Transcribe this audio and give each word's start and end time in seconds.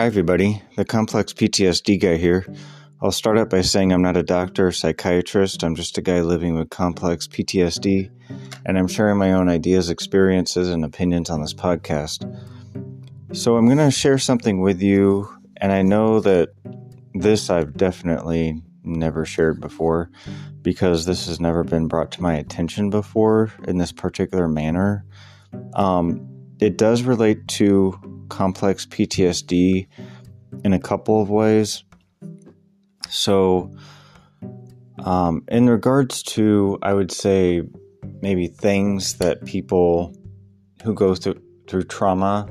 Hi, 0.00 0.06
everybody. 0.06 0.62
The 0.76 0.86
complex 0.86 1.34
PTSD 1.34 2.00
guy 2.00 2.16
here. 2.16 2.46
I'll 3.02 3.12
start 3.12 3.36
out 3.36 3.50
by 3.50 3.60
saying 3.60 3.92
I'm 3.92 4.00
not 4.00 4.16
a 4.16 4.22
doctor 4.22 4.68
or 4.68 4.72
psychiatrist. 4.72 5.62
I'm 5.62 5.74
just 5.74 5.98
a 5.98 6.00
guy 6.00 6.22
living 6.22 6.54
with 6.54 6.70
complex 6.70 7.28
PTSD, 7.28 8.10
and 8.64 8.78
I'm 8.78 8.88
sharing 8.88 9.18
my 9.18 9.32
own 9.32 9.50
ideas, 9.50 9.90
experiences, 9.90 10.70
and 10.70 10.86
opinions 10.86 11.28
on 11.28 11.42
this 11.42 11.52
podcast. 11.52 12.24
So, 13.34 13.58
I'm 13.58 13.66
going 13.66 13.76
to 13.76 13.90
share 13.90 14.16
something 14.16 14.62
with 14.62 14.80
you, 14.80 15.28
and 15.58 15.70
I 15.70 15.82
know 15.82 16.20
that 16.20 16.48
this 17.12 17.50
I've 17.50 17.76
definitely 17.76 18.62
never 18.82 19.26
shared 19.26 19.60
before 19.60 20.10
because 20.62 21.04
this 21.04 21.26
has 21.26 21.40
never 21.40 21.62
been 21.62 21.88
brought 21.88 22.10
to 22.12 22.22
my 22.22 22.36
attention 22.36 22.88
before 22.88 23.52
in 23.68 23.76
this 23.76 23.92
particular 23.92 24.48
manner. 24.48 25.04
Um, 25.74 26.26
it 26.58 26.78
does 26.78 27.02
relate 27.02 27.46
to 27.48 28.09
complex 28.30 28.86
PTSD 28.86 29.86
in 30.64 30.72
a 30.72 30.78
couple 30.78 31.20
of 31.20 31.28
ways. 31.28 31.84
So, 33.08 33.70
um, 35.04 35.44
in 35.48 35.68
regards 35.68 36.22
to, 36.22 36.78
I 36.82 36.94
would 36.94 37.10
say, 37.10 37.62
maybe 38.22 38.46
things 38.46 39.18
that 39.18 39.44
people 39.44 40.14
who 40.82 40.94
go 40.94 41.14
through, 41.14 41.40
through 41.66 41.84
trauma 41.84 42.46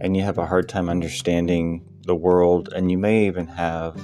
and 0.00 0.16
you 0.16 0.22
have 0.22 0.38
a 0.38 0.46
hard 0.46 0.68
time 0.68 0.88
understanding 0.88 1.82
the 2.06 2.14
world, 2.14 2.68
and 2.74 2.90
you 2.90 2.98
may 2.98 3.26
even 3.26 3.46
have, 3.46 3.98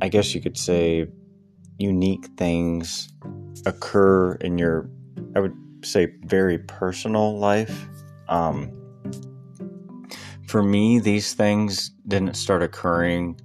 I 0.00 0.08
guess 0.08 0.34
you 0.34 0.40
could 0.40 0.56
say, 0.56 1.06
unique 1.78 2.26
things 2.36 3.12
occur 3.66 4.34
in 4.34 4.58
your, 4.58 4.88
I 5.34 5.40
would 5.40 5.56
say, 5.82 6.12
very 6.24 6.58
personal 6.58 7.38
life. 7.38 7.88
Um, 8.28 8.70
for 10.46 10.62
me, 10.62 10.98
these 10.98 11.34
things 11.34 11.90
didn't 12.06 12.34
start 12.34 12.62
occurring 12.62 13.40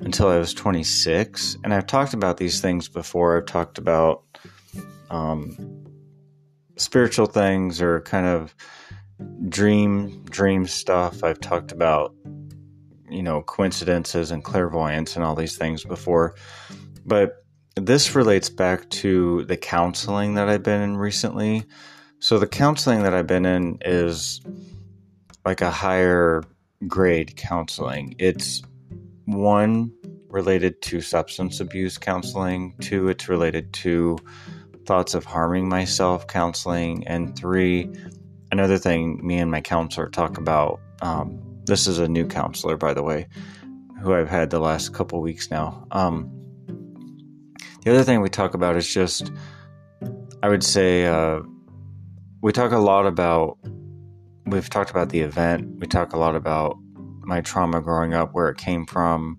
until 0.00 0.28
I 0.28 0.38
was 0.38 0.52
26. 0.52 1.56
And 1.62 1.72
I've 1.72 1.86
talked 1.86 2.14
about 2.14 2.36
these 2.36 2.60
things 2.60 2.88
before. 2.88 3.36
I've 3.36 3.46
talked 3.46 3.78
about 3.78 4.24
um, 5.10 5.56
spiritual 6.76 7.26
things 7.26 7.80
or 7.80 8.00
kind 8.00 8.26
of 8.26 8.54
dream 9.48 10.24
dream 10.24 10.66
stuff. 10.66 11.22
I've 11.22 11.40
talked 11.40 11.70
about 11.70 12.14
you 13.08 13.22
know 13.22 13.42
coincidences 13.42 14.30
and 14.30 14.42
clairvoyance 14.42 15.14
and 15.14 15.24
all 15.24 15.36
these 15.36 15.56
things 15.56 15.84
before. 15.84 16.34
But 17.04 17.44
this 17.76 18.14
relates 18.14 18.48
back 18.48 18.88
to 18.90 19.44
the 19.44 19.56
counseling 19.56 20.34
that 20.34 20.48
I've 20.48 20.62
been 20.62 20.82
in 20.82 20.96
recently. 20.96 21.64
So 22.18 22.38
the 22.38 22.46
counseling 22.46 23.02
that 23.02 23.14
I've 23.14 23.26
been 23.26 23.46
in 23.46 23.78
is 23.82 24.40
like 25.44 25.60
a 25.60 25.70
higher 25.70 26.42
grade 26.86 27.36
counseling. 27.36 28.14
It's 28.18 28.62
one 29.26 29.92
related 30.28 30.80
to 30.82 31.00
substance 31.00 31.60
abuse 31.60 31.98
counseling, 31.98 32.74
two, 32.80 33.08
it's 33.08 33.28
related 33.28 33.72
to 33.72 34.18
thoughts 34.86 35.14
of 35.14 35.24
harming 35.24 35.68
myself 35.68 36.26
counseling, 36.26 37.06
and 37.06 37.36
three, 37.36 37.90
another 38.50 38.78
thing 38.78 39.24
me 39.24 39.38
and 39.38 39.50
my 39.50 39.60
counselor 39.60 40.08
talk 40.08 40.38
about. 40.38 40.80
Um, 41.02 41.40
this 41.64 41.86
is 41.86 41.98
a 41.98 42.08
new 42.08 42.26
counselor, 42.26 42.76
by 42.76 42.94
the 42.94 43.02
way, 43.02 43.28
who 44.00 44.14
I've 44.14 44.28
had 44.28 44.50
the 44.50 44.58
last 44.58 44.92
couple 44.92 45.20
weeks 45.20 45.50
now. 45.50 45.86
Um, 45.90 46.30
the 47.84 47.92
other 47.92 48.04
thing 48.04 48.20
we 48.20 48.28
talk 48.28 48.54
about 48.54 48.76
is 48.76 48.92
just, 48.92 49.30
I 50.42 50.48
would 50.48 50.64
say, 50.64 51.06
uh, 51.06 51.40
we 52.40 52.52
talk 52.52 52.72
a 52.72 52.78
lot 52.78 53.06
about 53.06 53.58
we've 54.46 54.70
talked 54.70 54.90
about 54.90 55.10
the 55.10 55.20
event. 55.20 55.78
We 55.78 55.86
talk 55.86 56.12
a 56.12 56.18
lot 56.18 56.36
about 56.36 56.76
my 57.24 57.40
trauma 57.40 57.80
growing 57.80 58.14
up, 58.14 58.34
where 58.34 58.48
it 58.48 58.58
came 58.58 58.86
from, 58.86 59.38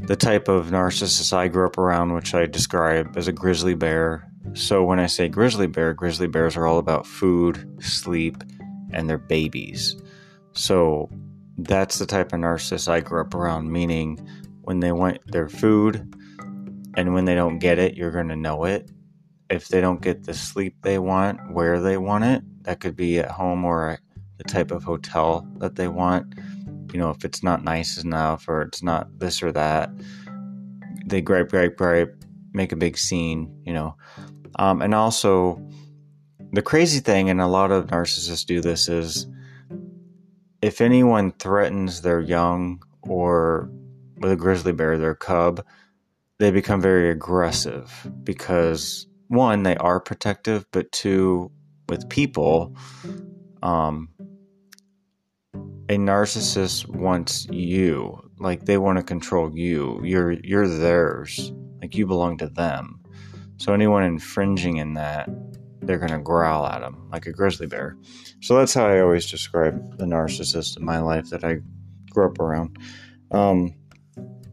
the 0.00 0.16
type 0.16 0.48
of 0.48 0.66
narcissist 0.66 1.32
I 1.32 1.48
grew 1.48 1.66
up 1.66 1.78
around, 1.78 2.14
which 2.14 2.34
I 2.34 2.46
describe 2.46 3.16
as 3.16 3.28
a 3.28 3.32
grizzly 3.32 3.74
bear. 3.74 4.28
So 4.54 4.84
when 4.84 4.98
I 4.98 5.06
say 5.06 5.28
grizzly 5.28 5.66
bear, 5.66 5.94
grizzly 5.94 6.26
bears 6.26 6.56
are 6.56 6.66
all 6.66 6.78
about 6.78 7.06
food, 7.06 7.82
sleep, 7.82 8.42
and 8.92 9.08
their 9.08 9.18
babies. 9.18 9.96
So 10.52 11.08
that's 11.56 11.98
the 11.98 12.06
type 12.06 12.32
of 12.32 12.40
narcissist 12.40 12.88
I 12.88 13.00
grew 13.00 13.20
up 13.20 13.34
around, 13.34 13.72
meaning 13.72 14.28
when 14.62 14.80
they 14.80 14.92
want 14.92 15.20
their 15.30 15.48
food 15.48 16.14
and 16.96 17.14
when 17.14 17.24
they 17.24 17.34
don't 17.34 17.58
get 17.58 17.78
it, 17.78 17.94
you're 17.94 18.10
going 18.10 18.28
to 18.28 18.36
know 18.36 18.64
it. 18.64 18.90
If 19.48 19.68
they 19.68 19.80
don't 19.80 20.02
get 20.02 20.24
the 20.24 20.34
sleep 20.34 20.76
they 20.82 20.98
want, 20.98 21.52
where 21.52 21.80
they 21.80 21.96
want 21.96 22.24
it, 22.24 22.42
that 22.64 22.80
could 22.80 22.96
be 22.96 23.18
at 23.18 23.30
home 23.30 23.64
or 23.64 23.98
the 24.38 24.44
type 24.44 24.70
of 24.70 24.84
hotel 24.84 25.46
that 25.58 25.76
they 25.76 25.88
want. 25.88 26.34
You 26.92 26.98
know, 26.98 27.10
if 27.10 27.24
it's 27.24 27.42
not 27.42 27.64
nice 27.64 28.02
enough 28.02 28.48
or 28.48 28.62
it's 28.62 28.82
not 28.82 29.18
this 29.18 29.42
or 29.42 29.52
that, 29.52 29.90
they 31.06 31.20
gripe, 31.20 31.50
gripe, 31.50 31.76
gripe, 31.76 32.24
make 32.52 32.72
a 32.72 32.76
big 32.76 32.98
scene, 32.98 33.54
you 33.64 33.72
know. 33.72 33.96
Um, 34.56 34.82
and 34.82 34.94
also, 34.94 35.62
the 36.52 36.62
crazy 36.62 37.00
thing, 37.00 37.30
and 37.30 37.40
a 37.40 37.46
lot 37.46 37.70
of 37.70 37.86
narcissists 37.86 38.44
do 38.44 38.60
this, 38.60 38.88
is 38.88 39.26
if 40.60 40.80
anyone 40.80 41.32
threatens 41.32 42.02
their 42.02 42.20
young 42.20 42.82
or 43.02 43.70
with 44.18 44.32
a 44.32 44.36
grizzly 44.36 44.72
bear, 44.72 44.98
their 44.98 45.14
cub, 45.14 45.64
they 46.38 46.50
become 46.50 46.80
very 46.80 47.10
aggressive 47.10 48.10
because 48.22 49.06
one, 49.28 49.62
they 49.62 49.76
are 49.76 49.98
protective, 49.98 50.66
but 50.72 50.92
two, 50.92 51.50
with 51.92 52.08
people, 52.08 52.74
um, 53.62 54.08
a 55.90 55.96
narcissist 55.98 56.88
wants 56.88 57.46
you, 57.50 58.18
like 58.38 58.64
they 58.64 58.78
want 58.78 58.96
to 58.96 59.04
control 59.04 59.54
you. 59.54 60.00
You're 60.02 60.32
you're 60.32 60.66
theirs, 60.66 61.52
like 61.82 61.94
you 61.94 62.06
belong 62.06 62.38
to 62.38 62.48
them. 62.48 62.98
So 63.58 63.74
anyone 63.74 64.04
infringing 64.04 64.78
in 64.78 64.94
that, 64.94 65.28
they're 65.82 65.98
gonna 65.98 66.22
growl 66.22 66.64
at 66.66 66.80
them 66.80 67.10
like 67.12 67.26
a 67.26 67.32
grizzly 67.32 67.66
bear. 67.66 67.98
So 68.40 68.56
that's 68.56 68.72
how 68.72 68.86
I 68.86 69.00
always 69.00 69.30
describe 69.30 69.98
the 69.98 70.06
narcissist 70.06 70.78
in 70.78 70.86
my 70.86 71.00
life 71.00 71.28
that 71.28 71.44
I 71.44 71.58
grew 72.08 72.24
up 72.24 72.40
around. 72.40 72.78
Um, 73.32 73.74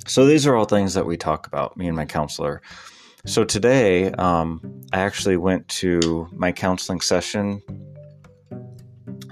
so 0.08 0.26
these 0.26 0.46
are 0.46 0.58
all 0.58 0.66
things 0.66 0.94
that 0.96 1.06
we 1.06 1.16
talk 1.16 1.48
about, 1.48 1.78
me 1.78 1.88
and 1.88 1.96
my 1.96 2.06
counselor. 2.06 2.62
So 3.26 3.44
today, 3.44 4.12
um, 4.12 4.82
I 4.94 5.02
actually 5.02 5.38
went 5.38 5.68
to 5.70 6.28
my 6.32 6.52
counseling 6.52 7.02
session 7.02 7.62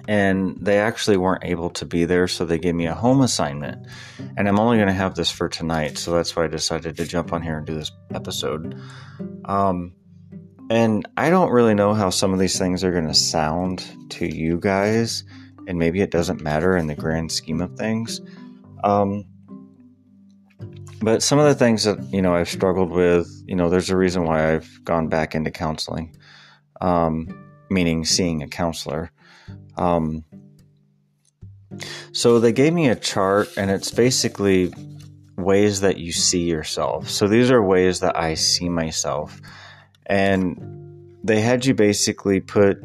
and 0.08 0.58
they 0.60 0.80
actually 0.80 1.18
weren't 1.18 1.44
able 1.44 1.70
to 1.72 1.86
be 1.86 2.06
there, 2.06 2.28
so 2.28 2.46
they 2.46 2.60
gave 2.60 2.76
me 2.76 2.86
a 2.88 2.94
home 2.94 3.22
assignment. 3.22 3.88
And 4.38 4.48
I'm 4.48 4.60
only 4.60 4.78
going 4.78 4.88
to 4.88 4.94
have 4.94 5.16
this 5.16 5.30
for 5.30 5.50
tonight, 5.50 5.98
so 5.98 6.14
that's 6.14 6.36
why 6.36 6.46
I 6.46 6.48
decided 6.48 6.96
to 6.98 7.06
jump 7.06 7.34
on 7.34 7.42
here 7.42 7.58
and 7.58 7.66
do 7.66 7.74
this 7.74 7.92
episode. 8.14 8.80
Um, 9.46 9.94
and 10.70 11.08
I 11.18 11.30
don't 11.30 11.52
really 11.52 11.74
know 11.74 11.94
how 11.94 12.10
some 12.10 12.34
of 12.34 12.40
these 12.40 12.58
things 12.58 12.84
are 12.84 12.92
going 12.92 13.08
to 13.08 13.14
sound 13.14 13.86
to 14.12 14.34
you 14.34 14.60
guys, 14.60 15.26
and 15.68 15.78
maybe 15.78 16.02
it 16.02 16.12
doesn't 16.12 16.42
matter 16.42 16.78
in 16.78 16.88
the 16.88 16.96
grand 16.96 17.32
scheme 17.32 17.60
of 17.60 17.76
things. 17.76 18.22
Um, 18.84 19.26
but 21.02 21.22
some 21.22 21.40
of 21.40 21.46
the 21.46 21.56
things 21.56 21.84
that 21.84 22.02
you 22.12 22.22
know 22.22 22.36
I've 22.36 22.50
struggled 22.50 22.92
with, 22.92 23.28
you 23.46 23.56
know, 23.56 23.70
there's 23.70 23.90
a 23.90 23.98
reason 23.98 24.24
why 24.24 24.54
I've 24.54 24.84
gone 24.84 25.10
back 25.10 25.36
into 25.36 25.52
counseling, 25.52 26.16
um, 26.82 27.28
meaning 27.70 28.06
seeing 28.06 28.42
a 28.42 28.48
counselor. 28.48 29.12
Um, 29.78 30.24
so 32.12 32.40
they 32.40 32.52
gave 32.52 32.74
me 32.74 32.90
a 32.90 32.96
chart, 32.96 33.50
and 33.58 33.70
it's 33.70 33.92
basically 33.92 34.74
ways 35.38 35.82
that 35.82 35.98
you 35.98 36.12
see 36.12 36.44
yourself. 36.44 37.10
So 37.10 37.28
these 37.28 37.52
are 37.52 37.62
ways 37.62 38.00
that 38.00 38.18
I 38.18 38.34
see 38.34 38.70
myself, 38.70 39.40
and 40.08 41.16
they 41.24 41.42
had 41.42 41.66
you 41.66 41.76
basically 41.76 42.40
put 42.40 42.78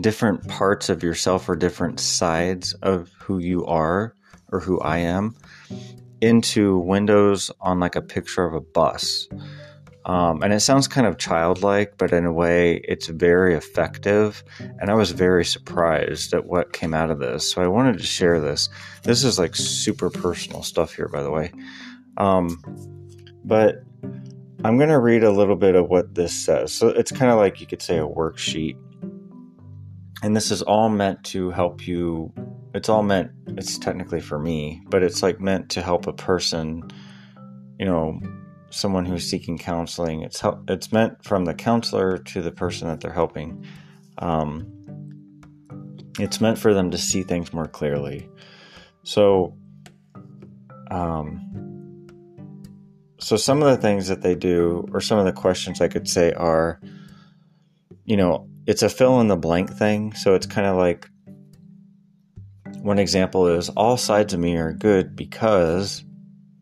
different 0.00 0.46
parts 0.48 0.90
of 0.90 1.02
yourself 1.02 1.48
or 1.48 1.56
different 1.56 1.98
sides 1.98 2.74
of 2.82 3.10
who 3.18 3.38
you 3.38 3.64
are 3.64 4.14
or 4.52 4.60
who 4.60 4.78
I 4.80 4.98
am 4.98 5.34
into 6.26 6.78
windows 6.78 7.50
on 7.60 7.80
like 7.80 7.96
a 7.96 8.02
picture 8.02 8.44
of 8.44 8.54
a 8.54 8.60
bus. 8.60 9.28
Um, 10.04 10.42
and 10.42 10.52
it 10.52 10.60
sounds 10.60 10.86
kind 10.86 11.06
of 11.06 11.18
childlike, 11.18 11.94
but 11.98 12.12
in 12.12 12.26
a 12.26 12.32
way, 12.32 12.76
it's 12.84 13.08
very 13.08 13.54
effective. 13.54 14.44
And 14.78 14.88
I 14.88 14.94
was 14.94 15.10
very 15.10 15.44
surprised 15.44 16.32
at 16.32 16.46
what 16.46 16.72
came 16.72 16.94
out 16.94 17.10
of 17.10 17.18
this. 17.18 17.50
So 17.50 17.60
I 17.60 17.66
wanted 17.66 17.98
to 17.98 18.04
share 18.04 18.40
this. 18.40 18.68
This 19.02 19.24
is 19.24 19.36
like 19.36 19.56
super 19.56 20.08
personal 20.08 20.62
stuff 20.62 20.94
here, 20.94 21.08
by 21.08 21.22
the 21.22 21.30
way. 21.32 21.50
Um, 22.16 22.62
but 23.44 23.82
I'm 24.64 24.76
going 24.76 24.90
to 24.90 24.98
read 24.98 25.24
a 25.24 25.32
little 25.32 25.56
bit 25.56 25.74
of 25.74 25.88
what 25.88 26.14
this 26.14 26.32
says. 26.32 26.72
So 26.72 26.88
it's 26.88 27.10
kind 27.10 27.32
of 27.32 27.38
like 27.38 27.60
you 27.60 27.66
could 27.66 27.82
say 27.82 27.98
a 27.98 28.06
worksheet. 28.06 28.76
And 30.22 30.36
this 30.36 30.52
is 30.52 30.62
all 30.62 30.88
meant 30.88 31.24
to 31.24 31.50
help 31.50 31.86
you. 31.86 32.32
It's 32.76 32.90
all 32.90 33.02
meant, 33.02 33.30
it's 33.46 33.78
technically 33.78 34.20
for 34.20 34.38
me, 34.38 34.82
but 34.90 35.02
it's 35.02 35.22
like 35.22 35.40
meant 35.40 35.70
to 35.70 35.82
help 35.82 36.06
a 36.06 36.12
person, 36.12 36.82
you 37.78 37.86
know, 37.86 38.20
someone 38.68 39.06
who's 39.06 39.24
seeking 39.24 39.56
counseling. 39.56 40.20
It's 40.20 40.40
help, 40.40 40.68
it's 40.68 40.92
meant 40.92 41.24
from 41.24 41.46
the 41.46 41.54
counselor 41.54 42.18
to 42.18 42.42
the 42.42 42.50
person 42.50 42.86
that 42.88 43.00
they're 43.00 43.14
helping. 43.14 43.64
Um, 44.18 44.66
it's 46.18 46.38
meant 46.42 46.58
for 46.58 46.74
them 46.74 46.90
to 46.90 46.98
see 46.98 47.22
things 47.22 47.54
more 47.54 47.66
clearly. 47.66 48.28
So, 49.04 49.56
um, 50.90 52.06
so 53.18 53.38
some 53.38 53.62
of 53.62 53.74
the 53.74 53.80
things 53.80 54.08
that 54.08 54.20
they 54.20 54.34
do, 54.34 54.86
or 54.92 55.00
some 55.00 55.18
of 55.18 55.24
the 55.24 55.32
questions 55.32 55.80
I 55.80 55.88
could 55.88 56.06
say 56.06 56.34
are, 56.34 56.78
you 58.04 58.18
know, 58.18 58.50
it's 58.66 58.82
a 58.82 58.90
fill 58.90 59.18
in 59.20 59.28
the 59.28 59.36
blank 59.36 59.72
thing. 59.72 60.12
So 60.12 60.34
it's 60.34 60.44
kind 60.44 60.66
of 60.66 60.76
like 60.76 61.08
one 62.86 63.00
example 63.00 63.48
is 63.48 63.68
all 63.70 63.96
sides 63.96 64.32
of 64.32 64.38
me 64.38 64.56
are 64.56 64.72
good 64.72 65.16
because, 65.16 66.04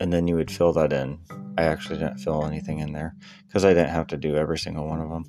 and 0.00 0.10
then 0.10 0.26
you 0.26 0.36
would 0.36 0.50
fill 0.50 0.72
that 0.72 0.90
in. 0.90 1.18
I 1.58 1.64
actually 1.64 1.98
didn't 1.98 2.16
fill 2.16 2.46
anything 2.46 2.78
in 2.78 2.94
there 2.94 3.14
because 3.46 3.62
I 3.62 3.74
didn't 3.74 3.90
have 3.90 4.06
to 4.06 4.16
do 4.16 4.34
every 4.34 4.56
single 4.56 4.88
one 4.88 5.02
of 5.02 5.10
them. 5.10 5.24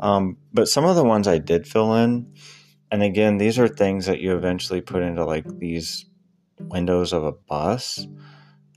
Um, 0.00 0.38
but 0.50 0.66
some 0.66 0.86
of 0.86 0.96
the 0.96 1.04
ones 1.04 1.28
I 1.28 1.36
did 1.36 1.68
fill 1.68 1.94
in, 1.94 2.32
and 2.90 3.02
again, 3.02 3.36
these 3.36 3.58
are 3.58 3.68
things 3.68 4.06
that 4.06 4.20
you 4.20 4.34
eventually 4.34 4.80
put 4.80 5.02
into 5.02 5.26
like 5.26 5.44
these 5.58 6.06
windows 6.58 7.12
of 7.12 7.22
a 7.22 7.32
bus. 7.32 8.06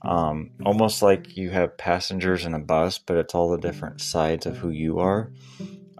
Um, 0.02 0.50
almost 0.66 1.00
like 1.00 1.34
you 1.34 1.48
have 1.48 1.78
passengers 1.78 2.44
in 2.44 2.52
a 2.52 2.58
bus, 2.58 2.98
but 2.98 3.16
it's 3.16 3.34
all 3.34 3.48
the 3.48 3.56
different 3.56 4.02
sides 4.02 4.44
of 4.44 4.58
who 4.58 4.68
you 4.68 4.98
are, 4.98 5.32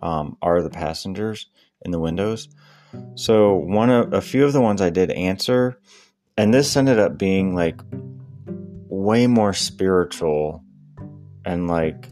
um, 0.03 0.37
are 0.43 0.61
the 0.61 0.69
passengers 0.69 1.47
in 1.81 1.91
the 1.91 1.99
windows. 1.99 2.51
So 3.15 3.55
one 3.55 3.91
of 3.91 4.13
a 4.13 4.21
few 4.21 4.45
of 4.45 4.53
the 4.53 4.61
ones 4.61 4.81
I 4.81 4.91
did 4.91 5.11
answer, 5.11 5.79
and 6.37 6.53
this 6.53 6.77
ended 6.77 6.99
up 6.99 7.19
being 7.19 7.55
like 7.55 7.81
way 8.89 9.27
more 9.27 9.53
spiritual 9.53 10.65
and 11.45 11.69
like 11.69 12.09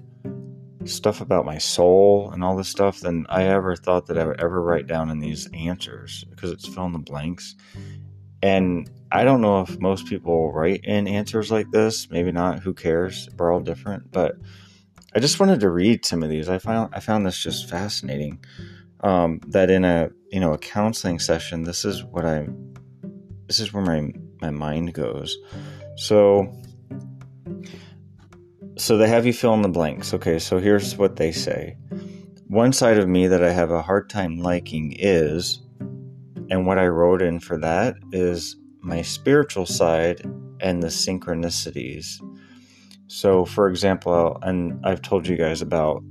stuff 0.84 1.20
about 1.20 1.46
my 1.46 1.58
soul 1.58 2.30
and 2.32 2.42
all 2.42 2.56
this 2.56 2.68
stuff 2.68 3.00
than 3.00 3.26
I 3.28 3.44
ever 3.44 3.76
thought 3.76 4.06
that 4.06 4.18
I 4.18 4.26
would 4.26 4.40
ever 4.40 4.60
write 4.60 4.86
down 4.86 5.10
in 5.10 5.20
these 5.20 5.48
answers 5.54 6.24
because 6.30 6.50
it's 6.50 6.66
fill 6.66 6.86
in 6.86 6.92
the 6.92 6.98
blanks. 6.98 7.54
And 8.42 8.90
I 9.10 9.24
don't 9.24 9.40
know 9.40 9.60
if 9.60 9.78
most 9.78 10.06
people 10.06 10.52
write 10.52 10.84
in 10.84 11.06
answers 11.06 11.50
like 11.50 11.70
this. 11.70 12.10
Maybe 12.10 12.32
not. 12.32 12.60
Who 12.60 12.74
cares? 12.74 13.28
We're 13.36 13.52
all 13.52 13.60
different. 13.60 14.10
But 14.10 14.36
I 15.14 15.20
just 15.20 15.38
wanted 15.38 15.60
to 15.60 15.70
read 15.70 16.04
some 16.04 16.22
of 16.22 16.30
these. 16.30 16.48
I 16.48 16.58
found 16.58 16.94
I 16.94 17.00
found 17.00 17.26
this 17.26 17.40
just 17.40 17.68
fascinating. 17.68 18.44
Um, 19.02 19.40
that 19.48 19.68
in 19.70 19.84
a 19.84 20.10
you 20.30 20.40
know 20.40 20.52
a 20.52 20.58
counseling 20.58 21.18
session, 21.18 21.64
this 21.64 21.84
is 21.84 22.04
what 22.04 22.24
I 22.24 22.46
this 23.46 23.60
is 23.60 23.72
where 23.72 23.84
my 23.84 24.12
my 24.40 24.50
mind 24.50 24.94
goes. 24.94 25.36
So 25.96 26.52
so 28.78 28.96
they 28.96 29.08
have 29.08 29.26
you 29.26 29.32
fill 29.32 29.54
in 29.54 29.62
the 29.62 29.68
blanks. 29.68 30.14
Okay, 30.14 30.38
so 30.38 30.58
here's 30.58 30.96
what 30.96 31.16
they 31.16 31.32
say. 31.32 31.76
One 32.48 32.72
side 32.72 32.98
of 32.98 33.08
me 33.08 33.26
that 33.28 33.42
I 33.42 33.50
have 33.50 33.70
a 33.70 33.82
hard 33.82 34.10
time 34.10 34.38
liking 34.38 34.94
is, 34.98 35.60
and 36.50 36.66
what 36.66 36.78
I 36.78 36.86
wrote 36.86 37.22
in 37.22 37.40
for 37.40 37.58
that 37.58 37.96
is 38.12 38.56
my 38.80 39.02
spiritual 39.02 39.66
side 39.66 40.20
and 40.60 40.82
the 40.82 40.88
synchronicities. 40.88 42.20
So, 43.06 43.44
for 43.44 43.68
example, 43.68 44.38
and 44.42 44.84
I've 44.84 45.02
told 45.02 45.26
you 45.26 45.36
guys 45.36 45.62
about 45.62 46.02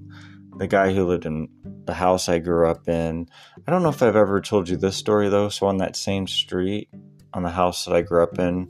the 0.61 0.67
guy 0.67 0.93
who 0.93 1.07
lived 1.07 1.25
in 1.25 1.49
the 1.85 1.93
house 1.95 2.29
I 2.29 2.37
grew 2.37 2.69
up 2.69 2.87
in. 2.87 3.27
I 3.65 3.71
don't 3.71 3.81
know 3.81 3.89
if 3.89 4.03
I've 4.03 4.15
ever 4.15 4.39
told 4.39 4.69
you 4.69 4.77
this 4.77 4.95
story 4.95 5.27
though. 5.27 5.49
So, 5.49 5.65
on 5.65 5.77
that 5.77 5.95
same 5.95 6.27
street, 6.27 6.87
on 7.33 7.41
the 7.41 7.49
house 7.49 7.85
that 7.85 7.95
I 7.95 8.03
grew 8.03 8.21
up 8.21 8.37
in, 8.37 8.69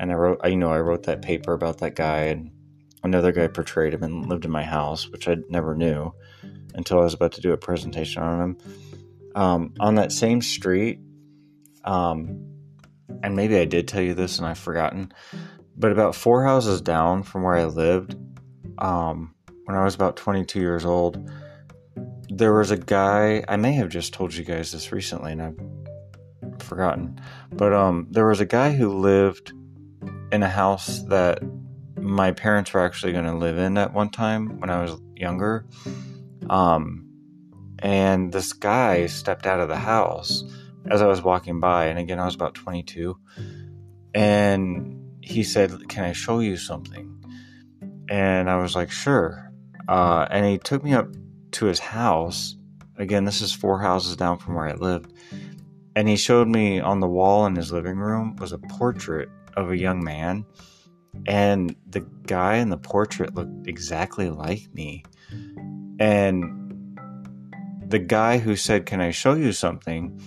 and 0.00 0.10
I 0.10 0.14
wrote, 0.16 0.40
you 0.44 0.56
know, 0.56 0.72
I 0.72 0.80
wrote 0.80 1.04
that 1.04 1.22
paper 1.22 1.52
about 1.52 1.78
that 1.78 1.94
guy, 1.94 2.22
and 2.24 2.50
another 3.04 3.30
guy 3.30 3.46
portrayed 3.46 3.94
him 3.94 4.02
and 4.02 4.28
lived 4.28 4.44
in 4.44 4.50
my 4.50 4.64
house, 4.64 5.08
which 5.10 5.28
I 5.28 5.36
never 5.48 5.76
knew 5.76 6.12
until 6.74 6.98
I 6.98 7.04
was 7.04 7.14
about 7.14 7.32
to 7.32 7.40
do 7.40 7.52
a 7.52 7.56
presentation 7.56 8.20
on 8.20 8.40
him. 8.40 8.56
Um, 9.36 9.74
on 9.78 9.94
that 9.94 10.10
same 10.10 10.42
street, 10.42 10.98
um, 11.84 12.48
and 13.22 13.36
maybe 13.36 13.56
I 13.58 13.64
did 13.64 13.86
tell 13.86 14.02
you 14.02 14.14
this 14.14 14.38
and 14.38 14.46
I've 14.48 14.58
forgotten, 14.58 15.12
but 15.76 15.92
about 15.92 16.16
four 16.16 16.44
houses 16.44 16.80
down 16.80 17.22
from 17.22 17.44
where 17.44 17.54
I 17.54 17.66
lived, 17.66 18.16
um, 18.78 19.36
when 19.64 19.76
I 19.76 19.84
was 19.84 19.94
about 19.94 20.16
22 20.16 20.60
years 20.60 20.84
old, 20.84 21.30
there 22.28 22.54
was 22.54 22.70
a 22.70 22.76
guy. 22.76 23.44
I 23.48 23.56
may 23.56 23.72
have 23.74 23.88
just 23.88 24.12
told 24.12 24.34
you 24.34 24.44
guys 24.44 24.72
this 24.72 24.92
recently, 24.92 25.32
and 25.32 25.42
I've 25.42 26.62
forgotten. 26.62 27.20
But 27.52 27.72
um, 27.72 28.06
there 28.10 28.26
was 28.26 28.40
a 28.40 28.46
guy 28.46 28.72
who 28.72 28.98
lived 28.98 29.52
in 30.32 30.42
a 30.42 30.48
house 30.48 31.00
that 31.04 31.42
my 31.96 32.32
parents 32.32 32.72
were 32.72 32.84
actually 32.84 33.12
going 33.12 33.26
to 33.26 33.36
live 33.36 33.58
in 33.58 33.78
at 33.78 33.92
one 33.92 34.10
time 34.10 34.58
when 34.60 34.70
I 34.70 34.82
was 34.82 35.00
younger. 35.14 35.66
Um, 36.50 37.06
and 37.78 38.32
this 38.32 38.52
guy 38.52 39.06
stepped 39.06 39.46
out 39.46 39.60
of 39.60 39.68
the 39.68 39.76
house 39.76 40.44
as 40.90 41.00
I 41.02 41.06
was 41.06 41.22
walking 41.22 41.60
by, 41.60 41.86
and 41.86 41.98
again, 41.98 42.18
I 42.18 42.24
was 42.24 42.34
about 42.34 42.54
22, 42.54 43.16
and 44.14 44.98
he 45.20 45.44
said, 45.44 45.88
Can 45.88 46.04
I 46.04 46.12
show 46.12 46.40
you 46.40 46.56
something? 46.56 47.08
And 48.08 48.50
I 48.50 48.56
was 48.56 48.74
like, 48.74 48.90
Sure. 48.90 49.51
Uh, 49.92 50.26
and 50.30 50.46
he 50.46 50.56
took 50.56 50.82
me 50.82 50.94
up 50.94 51.08
to 51.50 51.66
his 51.66 51.78
house. 51.78 52.56
Again, 52.96 53.26
this 53.26 53.42
is 53.42 53.52
four 53.52 53.78
houses 53.78 54.16
down 54.16 54.38
from 54.38 54.54
where 54.54 54.66
I 54.66 54.72
lived. 54.72 55.12
And 55.94 56.08
he 56.08 56.16
showed 56.16 56.48
me 56.48 56.80
on 56.80 57.00
the 57.00 57.06
wall 57.06 57.44
in 57.44 57.54
his 57.54 57.72
living 57.72 57.98
room 57.98 58.36
was 58.36 58.52
a 58.52 58.58
portrait 58.58 59.28
of 59.54 59.70
a 59.70 59.76
young 59.76 60.02
man 60.02 60.46
and 61.26 61.76
the 61.86 62.00
guy 62.26 62.56
in 62.56 62.70
the 62.70 62.76
portrait 62.76 63.34
looked 63.34 63.66
exactly 63.66 64.30
like 64.30 64.72
me. 64.72 65.04
And 65.98 66.98
the 67.86 67.98
guy 67.98 68.38
who 68.38 68.56
said, 68.56 68.86
Can 68.86 69.00
I 69.00 69.10
show 69.10 69.34
you 69.34 69.52
something? 69.52 70.20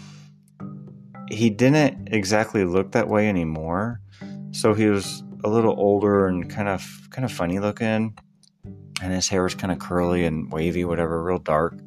He 1.30 1.50
didn't 1.50 2.10
exactly 2.12 2.66
look 2.66 2.92
that 2.92 3.10
way 3.10 3.28
anymore. 3.28 4.00
So 4.52 4.74
he 4.74 4.86
was 4.86 5.24
a 5.44 5.50
little 5.50 5.74
older 5.78 6.28
and 6.28 6.50
kind 6.50 6.70
of 6.70 6.88
kind 7.10 7.26
of 7.26 7.32
funny 7.32 7.60
looking. 7.60 8.16
And 9.02 9.12
his 9.12 9.28
hair 9.28 9.44
was 9.44 9.56
kind 9.56 9.72
of 9.72 9.80
curly 9.80 10.26
and 10.26 10.52
wavy, 10.52 10.86
whatever, 10.86 11.22
real 11.22 11.40
dark. 11.40 11.78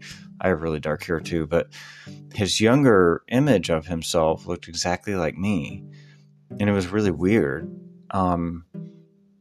I 0.40 0.48
have 0.48 0.62
really 0.62 0.80
dark 0.80 1.04
hair 1.04 1.20
too, 1.20 1.46
but 1.46 1.68
his 2.34 2.60
younger 2.60 3.22
image 3.28 3.70
of 3.70 3.86
himself 3.86 4.46
looked 4.46 4.68
exactly 4.68 5.14
like 5.14 5.36
me. 5.36 5.84
And 6.60 6.68
it 6.68 6.72
was 6.72 6.88
really 6.88 7.10
weird. 7.10 7.68
Um, 8.10 8.64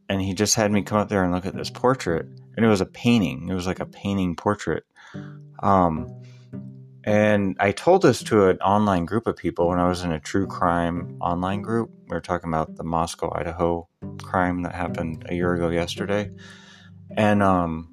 and 0.09 0.21
he 0.21 0.33
just 0.33 0.55
had 0.55 0.71
me 0.71 0.81
come 0.81 0.97
up 0.97 1.09
there 1.09 1.23
and 1.23 1.33
look 1.33 1.45
at 1.45 1.55
this 1.55 1.69
portrait 1.69 2.25
and 2.55 2.65
it 2.65 2.69
was 2.69 2.81
a 2.81 2.85
painting 2.85 3.47
it 3.49 3.53
was 3.53 3.67
like 3.67 3.79
a 3.79 3.85
painting 3.85 4.35
portrait 4.35 4.83
um, 5.63 6.07
and 7.03 7.55
i 7.59 7.71
told 7.71 8.01
this 8.01 8.23
to 8.23 8.47
an 8.47 8.57
online 8.59 9.05
group 9.05 9.27
of 9.27 9.35
people 9.35 9.67
when 9.69 9.79
i 9.79 9.87
was 9.87 10.03
in 10.03 10.11
a 10.11 10.19
true 10.19 10.47
crime 10.47 11.17
online 11.21 11.61
group 11.61 11.89
we 12.07 12.15
were 12.15 12.21
talking 12.21 12.49
about 12.49 12.75
the 12.75 12.83
moscow 12.83 13.31
idaho 13.35 13.87
crime 14.21 14.63
that 14.63 14.73
happened 14.73 15.25
a 15.29 15.35
year 15.35 15.53
ago 15.53 15.69
yesterday 15.69 16.29
and 17.15 17.41
um, 17.41 17.89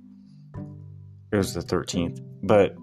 it 1.32 1.36
was 1.36 1.54
the 1.54 1.60
13th 1.60 2.20
but 2.42 2.76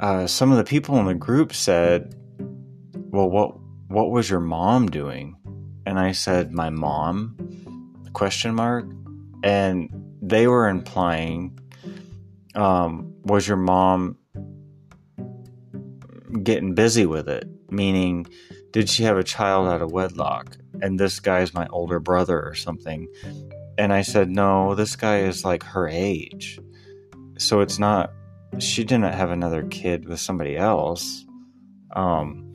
uh, 0.00 0.26
some 0.26 0.50
of 0.50 0.58
the 0.58 0.64
people 0.64 0.98
in 0.98 1.06
the 1.06 1.14
group 1.14 1.54
said 1.54 2.14
well 3.10 3.28
what 3.28 3.56
what 3.88 4.10
was 4.10 4.28
your 4.28 4.40
mom 4.40 4.88
doing? 4.88 5.36
And 5.86 5.98
i 5.98 6.12
said 6.12 6.52
my 6.52 6.70
mom? 6.70 7.36
Question 8.12 8.54
mark. 8.54 8.86
And 9.42 9.90
they 10.20 10.46
were 10.48 10.68
implying 10.68 11.58
um, 12.54 13.14
was 13.24 13.46
your 13.46 13.58
mom 13.58 14.18
getting 16.42 16.74
busy 16.74 17.06
with 17.06 17.28
it? 17.28 17.48
Meaning 17.70 18.26
did 18.72 18.88
she 18.88 19.04
have 19.04 19.18
a 19.18 19.24
child 19.24 19.68
out 19.68 19.82
of 19.82 19.92
wedlock? 19.92 20.56
And 20.82 20.98
this 20.98 21.20
guy's 21.20 21.54
my 21.54 21.66
older 21.68 22.00
brother 22.00 22.42
or 22.42 22.54
something 22.54 23.06
and 23.78 23.92
i 23.92 24.02
said 24.02 24.30
no 24.30 24.74
this 24.74 24.96
guy 24.96 25.20
is 25.20 25.44
like 25.44 25.62
her 25.62 25.88
age 25.88 26.58
so 27.38 27.60
it's 27.60 27.78
not 27.78 28.12
she 28.58 28.84
didn't 28.84 29.12
have 29.12 29.30
another 29.30 29.64
kid 29.64 30.08
with 30.08 30.20
somebody 30.20 30.56
else 30.56 31.24
um 31.94 32.46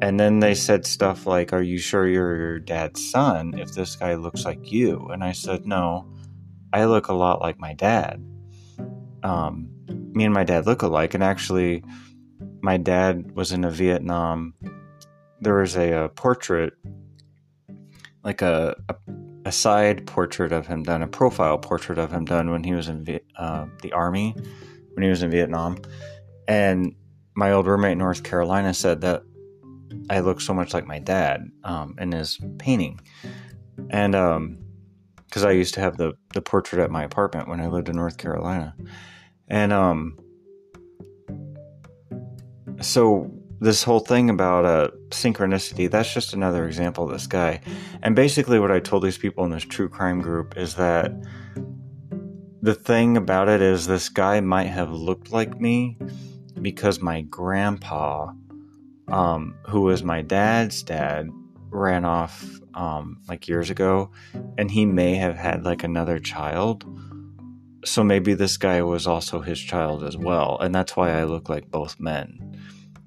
and 0.00 0.18
then 0.18 0.40
they 0.40 0.54
said 0.54 0.86
stuff 0.86 1.26
like, 1.26 1.52
Are 1.52 1.62
you 1.62 1.78
sure 1.78 2.06
you're 2.06 2.36
your 2.36 2.58
dad's 2.58 3.10
son 3.10 3.58
if 3.58 3.72
this 3.72 3.96
guy 3.96 4.14
looks 4.14 4.44
like 4.44 4.72
you? 4.72 5.08
And 5.08 5.22
I 5.22 5.32
said, 5.32 5.66
No, 5.66 6.06
I 6.72 6.84
look 6.84 7.08
a 7.08 7.14
lot 7.14 7.40
like 7.40 7.58
my 7.58 7.74
dad. 7.74 8.24
Um, 9.22 9.68
me 10.14 10.24
and 10.24 10.32
my 10.32 10.44
dad 10.44 10.66
look 10.66 10.82
alike. 10.82 11.14
And 11.14 11.22
actually, 11.22 11.84
my 12.62 12.76
dad 12.76 13.32
was 13.32 13.52
in 13.52 13.64
a 13.64 13.70
Vietnam. 13.70 14.54
There 15.40 15.56
was 15.56 15.76
a, 15.76 16.04
a 16.04 16.08
portrait, 16.08 16.74
like 18.24 18.40
a, 18.42 18.76
a, 18.88 18.94
a, 19.44 19.52
side 19.52 20.06
portrait 20.06 20.52
of 20.52 20.66
him 20.66 20.82
done, 20.82 21.02
a 21.02 21.06
profile 21.06 21.58
portrait 21.58 21.98
of 21.98 22.12
him 22.12 22.24
done 22.24 22.50
when 22.50 22.64
he 22.64 22.74
was 22.74 22.88
in 22.88 23.20
uh, 23.36 23.66
the 23.82 23.92
army, 23.92 24.34
when 24.94 25.02
he 25.02 25.08
was 25.08 25.22
in 25.22 25.30
Vietnam. 25.30 25.78
And 26.48 26.94
my 27.34 27.52
old 27.52 27.66
roommate 27.66 27.92
in 27.92 27.98
North 27.98 28.22
Carolina 28.22 28.74
said 28.74 29.00
that 29.02 29.22
I 30.08 30.20
look 30.20 30.40
so 30.40 30.54
much 30.54 30.74
like 30.74 30.86
my 30.86 30.98
dad 30.98 31.50
um, 31.64 31.96
in 31.98 32.12
his 32.12 32.38
painting, 32.58 33.00
and 33.90 34.12
because 34.12 35.42
um, 35.44 35.48
I 35.48 35.52
used 35.52 35.74
to 35.74 35.80
have 35.80 35.96
the 35.96 36.14
the 36.34 36.42
portrait 36.42 36.82
at 36.82 36.90
my 36.90 37.04
apartment 37.04 37.48
when 37.48 37.60
I 37.60 37.68
lived 37.68 37.88
in 37.88 37.96
North 37.96 38.18
Carolina, 38.18 38.74
and 39.48 39.72
um, 39.72 40.18
so 42.80 43.39
this 43.60 43.82
whole 43.82 44.00
thing 44.00 44.30
about 44.30 44.64
uh, 44.64 44.90
synchronicity, 45.10 45.90
that's 45.90 46.12
just 46.12 46.32
another 46.32 46.66
example 46.66 47.04
of 47.04 47.10
this 47.10 47.26
guy. 47.26 47.60
And 48.02 48.16
basically, 48.16 48.58
what 48.58 48.70
I 48.70 48.80
told 48.80 49.02
these 49.02 49.18
people 49.18 49.44
in 49.44 49.50
this 49.50 49.64
true 49.64 49.88
crime 49.88 50.22
group 50.22 50.56
is 50.56 50.76
that 50.76 51.12
the 52.62 52.74
thing 52.74 53.16
about 53.18 53.48
it 53.48 53.60
is 53.60 53.86
this 53.86 54.08
guy 54.08 54.40
might 54.40 54.68
have 54.68 54.90
looked 54.90 55.30
like 55.30 55.60
me 55.60 55.98
because 56.62 57.00
my 57.00 57.20
grandpa, 57.22 58.32
um, 59.08 59.54
who 59.68 59.82
was 59.82 60.02
my 60.02 60.22
dad's 60.22 60.82
dad, 60.82 61.28
ran 61.68 62.06
off 62.06 62.42
um, 62.72 63.20
like 63.28 63.46
years 63.46 63.68
ago, 63.68 64.10
and 64.56 64.70
he 64.70 64.86
may 64.86 65.16
have 65.16 65.36
had 65.36 65.64
like 65.64 65.84
another 65.84 66.18
child. 66.18 66.84
So 67.84 68.04
maybe 68.04 68.32
this 68.34 68.56
guy 68.56 68.82
was 68.82 69.06
also 69.06 69.40
his 69.40 69.60
child 69.60 70.02
as 70.02 70.16
well, 70.16 70.58
and 70.60 70.74
that's 70.74 70.96
why 70.96 71.12
I 71.12 71.24
look 71.24 71.50
like 71.50 71.70
both 71.70 72.00
men 72.00 72.50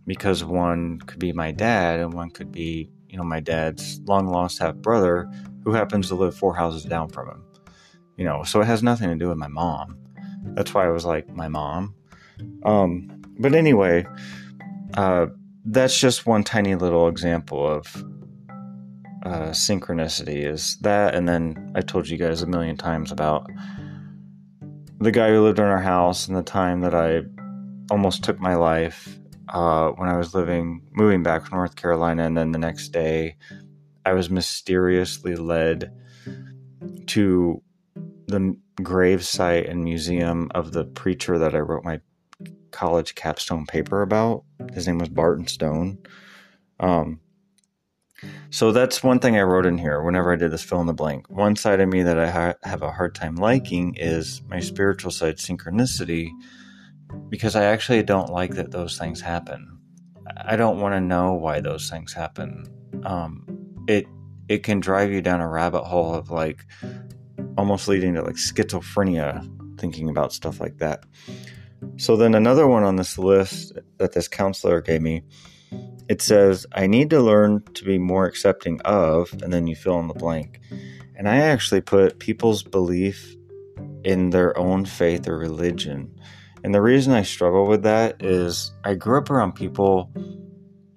because 0.05 0.43
one 0.43 0.99
could 0.99 1.19
be 1.19 1.31
my 1.31 1.51
dad 1.51 1.99
and 1.99 2.13
one 2.13 2.29
could 2.29 2.51
be, 2.51 2.89
you 3.07 3.17
know, 3.17 3.23
my 3.23 3.39
dad's 3.39 3.99
long 4.01 4.27
lost 4.27 4.59
half 4.59 4.75
brother 4.75 5.29
who 5.63 5.73
happens 5.73 6.07
to 6.09 6.15
live 6.15 6.35
four 6.35 6.55
houses 6.55 6.83
down 6.83 7.09
from 7.09 7.29
him. 7.29 7.43
You 8.17 8.25
know, 8.25 8.43
so 8.43 8.61
it 8.61 8.65
has 8.65 8.83
nothing 8.83 9.09
to 9.09 9.15
do 9.15 9.29
with 9.29 9.37
my 9.37 9.47
mom. 9.47 9.97
That's 10.55 10.73
why 10.73 10.85
I 10.85 10.89
was 10.89 11.05
like 11.05 11.29
my 11.29 11.47
mom. 11.47 11.95
Um, 12.63 13.21
but 13.39 13.55
anyway, 13.55 14.05
uh, 14.95 15.27
that's 15.65 15.99
just 15.99 16.25
one 16.25 16.43
tiny 16.43 16.75
little 16.75 17.07
example 17.07 17.65
of 17.65 17.87
uh, 19.25 19.51
synchronicity 19.51 20.45
is 20.45 20.77
that 20.81 21.15
and 21.15 21.29
then 21.29 21.71
i 21.75 21.81
told 21.81 22.09
you 22.09 22.17
guys 22.17 22.41
a 22.41 22.45
million 22.45 22.75
times 22.75 23.09
about 23.09 23.49
the 24.99 25.11
guy 25.11 25.29
who 25.29 25.41
lived 25.41 25.59
in 25.59 25.65
our 25.65 25.79
house 25.79 26.27
and 26.27 26.35
the 26.35 26.43
time 26.43 26.81
that 26.81 26.93
i 26.93 27.21
almost 27.89 28.21
took 28.21 28.37
my 28.41 28.55
life 28.55 29.17
uh, 29.53 29.91
when 29.91 30.09
I 30.09 30.17
was 30.17 30.33
living, 30.33 30.81
moving 30.91 31.21
back 31.21 31.45
from 31.45 31.59
North 31.59 31.75
Carolina, 31.75 32.25
and 32.25 32.35
then 32.35 32.51
the 32.51 32.59
next 32.59 32.89
day, 32.89 33.37
I 34.05 34.13
was 34.13 34.29
mysteriously 34.29 35.35
led 35.35 35.93
to 37.07 37.61
the 38.27 38.57
grave 38.81 39.23
site 39.23 39.67
and 39.67 39.83
museum 39.83 40.51
of 40.55 40.71
the 40.71 40.85
preacher 40.85 41.37
that 41.37 41.53
I 41.53 41.59
wrote 41.59 41.83
my 41.83 42.01
college 42.71 43.13
capstone 43.13 43.67
paper 43.67 44.01
about. 44.01 44.43
His 44.73 44.87
name 44.87 44.97
was 44.97 45.09
Barton 45.09 45.47
Stone. 45.47 45.99
Um, 46.79 47.19
so 48.49 48.71
that's 48.71 49.03
one 49.03 49.19
thing 49.19 49.37
I 49.37 49.43
wrote 49.43 49.67
in 49.67 49.77
here 49.77 50.01
whenever 50.01 50.33
I 50.33 50.35
did 50.35 50.51
this 50.51 50.63
fill 50.63 50.81
in 50.81 50.87
the 50.87 50.93
blank. 50.93 51.29
One 51.29 51.55
side 51.55 51.79
of 51.79 51.89
me 51.89 52.01
that 52.01 52.17
I 52.17 52.29
ha- 52.29 52.55
have 52.63 52.81
a 52.81 52.91
hard 52.91 53.13
time 53.13 53.35
liking 53.35 53.95
is 53.95 54.41
my 54.47 54.59
spiritual 54.59 55.11
side, 55.11 55.37
synchronicity 55.37 56.31
because 57.29 57.55
I 57.55 57.65
actually 57.65 58.03
don't 58.03 58.31
like 58.31 58.55
that 58.55 58.71
those 58.71 58.97
things 58.97 59.21
happen. 59.21 59.79
I 60.45 60.55
don't 60.55 60.79
want 60.79 60.93
to 60.93 61.01
know 61.01 61.33
why 61.33 61.59
those 61.59 61.89
things 61.89 62.13
happen. 62.13 62.65
Um, 63.03 63.45
it 63.87 64.05
it 64.49 64.63
can 64.63 64.79
drive 64.79 65.11
you 65.11 65.21
down 65.21 65.41
a 65.41 65.47
rabbit 65.47 65.83
hole 65.83 66.13
of 66.13 66.29
like 66.29 66.65
almost 67.57 67.87
leading 67.87 68.13
to 68.15 68.21
like 68.21 68.35
schizophrenia 68.35 69.49
thinking 69.79 70.09
about 70.09 70.33
stuff 70.33 70.59
like 70.59 70.77
that. 70.77 71.03
So 71.97 72.15
then 72.15 72.35
another 72.35 72.67
one 72.67 72.83
on 72.83 72.95
this 72.95 73.17
list 73.17 73.73
that 73.97 74.13
this 74.13 74.27
counselor 74.27 74.81
gave 74.81 75.01
me, 75.01 75.23
it 76.09 76.21
says 76.21 76.65
I 76.71 76.87
need 76.87 77.09
to 77.11 77.21
learn 77.21 77.63
to 77.73 77.85
be 77.85 77.97
more 77.97 78.25
accepting 78.25 78.79
of, 78.81 79.33
and 79.41 79.51
then 79.51 79.67
you 79.67 79.75
fill 79.75 79.99
in 79.99 80.07
the 80.07 80.13
blank. 80.13 80.59
And 81.15 81.27
I 81.27 81.37
actually 81.37 81.81
put 81.81 82.19
people's 82.19 82.63
belief 82.63 83.35
in 84.03 84.31
their 84.31 84.57
own 84.57 84.85
faith 84.85 85.27
or 85.27 85.37
religion. 85.37 86.19
And 86.63 86.73
the 86.73 86.81
reason 86.81 87.13
I 87.13 87.23
struggle 87.23 87.67
with 87.67 87.83
that 87.83 88.23
is 88.23 88.71
I 88.83 88.95
grew 88.95 89.17
up 89.17 89.29
around 89.29 89.53
people 89.53 90.11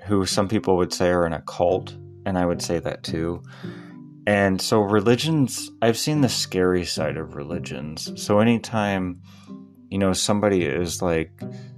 who 0.06 0.24
some 0.24 0.48
people 0.48 0.76
would 0.76 0.92
say 0.92 1.08
are 1.08 1.26
in 1.26 1.32
a 1.32 1.42
cult, 1.42 1.96
and 2.24 2.38
I 2.38 2.46
would 2.46 2.62
say 2.62 2.78
that 2.78 3.02
too. 3.02 3.42
And 4.26 4.60
so, 4.60 4.80
religions, 4.80 5.70
I've 5.82 5.98
seen 5.98 6.20
the 6.20 6.28
scary 6.28 6.84
side 6.84 7.16
of 7.16 7.36
religions. 7.36 8.10
So, 8.20 8.40
anytime, 8.40 9.22
you 9.88 9.98
know, 9.98 10.12
somebody 10.12 10.64
is 10.64 11.00
like 11.00 11.30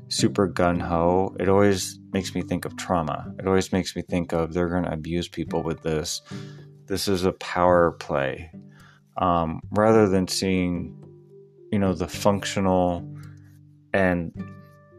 super 0.09 0.47
gun 0.47 0.80
ho, 0.80 1.37
it 1.38 1.49
always 1.49 1.99
makes 2.12 2.35
me 2.35 2.40
think 2.40 2.64
of 2.64 2.76
trauma. 2.76 3.35
It 3.38 3.47
always 3.47 3.71
makes 3.71 3.95
me 3.95 4.02
think 4.02 4.33
of 4.33 4.54
they're 4.54 4.71
going 4.71 4.85
to 4.85 4.92
abuse 4.92 5.28
people 5.28 5.62
with 5.62 5.83
this. 5.83 6.23
This 6.87 7.07
is 7.07 7.26
a 7.26 7.33
power 7.33 7.92
play. 7.92 8.50
Um, 9.18 9.61
rather 9.71 10.09
than 10.09 10.26
seeing, 10.26 10.97
you 11.71 11.78
know, 11.78 11.92
the 11.92 12.09
functional, 12.09 13.07
and 13.99 14.33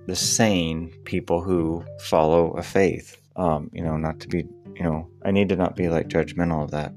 the 0.08 0.15
sane 0.15 0.91
people 1.06 1.41
who 1.41 1.86
follow 2.01 2.51
a 2.51 2.63
faith. 2.63 3.22
Um, 3.38 3.70
you 3.74 3.82
know, 3.82 3.96
not 3.96 4.20
to 4.20 4.27
be, 4.27 4.39
you 4.75 4.84
know, 4.84 5.10
I 5.24 5.32
need 5.32 5.50
to 5.50 5.56
not 5.56 5.75
be 5.75 5.88
like 5.88 6.10
judgmental 6.10 6.63
of 6.63 6.72
that. 6.72 6.94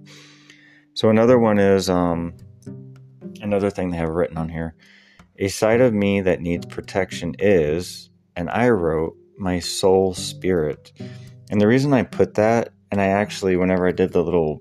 So 0.95 1.11
another 1.11 1.39
one 1.39 1.59
is 1.59 1.89
um, 1.89 2.35
another 3.41 3.71
thing 3.71 3.91
they 3.91 3.99
have 3.99 4.09
written 4.09 4.37
on 4.37 4.49
here. 4.49 4.75
A 5.39 5.49
side 5.49 5.81
of 5.81 5.95
me 5.95 6.21
that 6.23 6.41
needs 6.41 6.67
protection 6.67 7.37
is, 7.39 8.11
and 8.35 8.51
I 8.51 8.71
wrote 8.71 9.17
my 9.39 9.61
soul 9.61 10.15
spirit. 10.15 10.93
And 11.51 11.61
the 11.61 11.69
reason 11.69 11.93
I 11.93 12.03
put 12.03 12.35
that, 12.35 12.71
and 12.91 13.01
I 13.01 13.07
actually, 13.07 13.57
whenever 13.57 13.87
I 13.87 13.93
did 13.93 14.13
the 14.13 14.25
little 14.25 14.61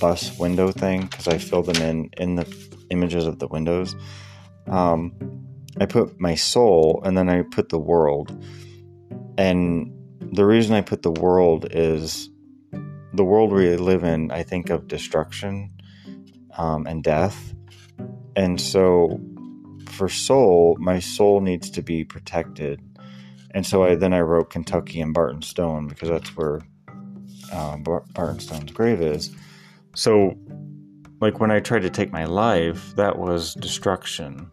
bus 0.00 0.38
window 0.38 0.70
thing, 0.70 1.02
because 1.02 1.26
I 1.26 1.38
filled 1.38 1.66
them 1.66 1.82
in 1.82 2.10
in 2.16 2.36
the 2.36 2.46
images 2.90 3.26
of 3.26 3.38
the 3.38 3.48
windows, 3.48 3.94
um, 4.68 5.12
I 5.80 5.86
put 5.86 6.18
my 6.18 6.34
soul 6.34 7.02
and 7.04 7.16
then 7.16 7.28
I 7.28 7.42
put 7.42 7.68
the 7.68 7.78
world. 7.78 8.44
And 9.36 9.92
the 10.32 10.44
reason 10.44 10.74
I 10.74 10.80
put 10.80 11.02
the 11.02 11.12
world 11.12 11.66
is 11.70 12.30
the 13.12 13.24
world 13.24 13.52
we 13.52 13.76
live 13.76 14.04
in, 14.04 14.30
I 14.30 14.42
think 14.42 14.70
of 14.70 14.88
destruction 14.88 15.70
um, 16.56 16.86
and 16.86 17.02
death. 17.02 17.54
And 18.36 18.60
so 18.60 19.20
for 19.86 20.08
soul, 20.08 20.76
my 20.80 21.00
soul 21.00 21.40
needs 21.40 21.70
to 21.70 21.82
be 21.82 22.04
protected. 22.04 22.80
And 23.52 23.66
so 23.66 23.84
I 23.84 23.94
then 23.94 24.12
I 24.12 24.20
wrote 24.20 24.50
Kentucky 24.50 25.00
and 25.00 25.14
Barton 25.14 25.42
Stone 25.42 25.88
because 25.88 26.08
that's 26.08 26.36
where 26.36 26.60
uh, 27.52 27.76
Barton 27.76 28.40
Stone's 28.40 28.72
grave 28.72 29.00
is. 29.00 29.30
So, 29.94 30.36
like 31.20 31.40
when 31.40 31.50
I 31.50 31.60
tried 31.60 31.82
to 31.82 31.90
take 31.90 32.12
my 32.12 32.26
life, 32.26 32.94
that 32.96 33.18
was 33.18 33.54
destruction 33.54 34.50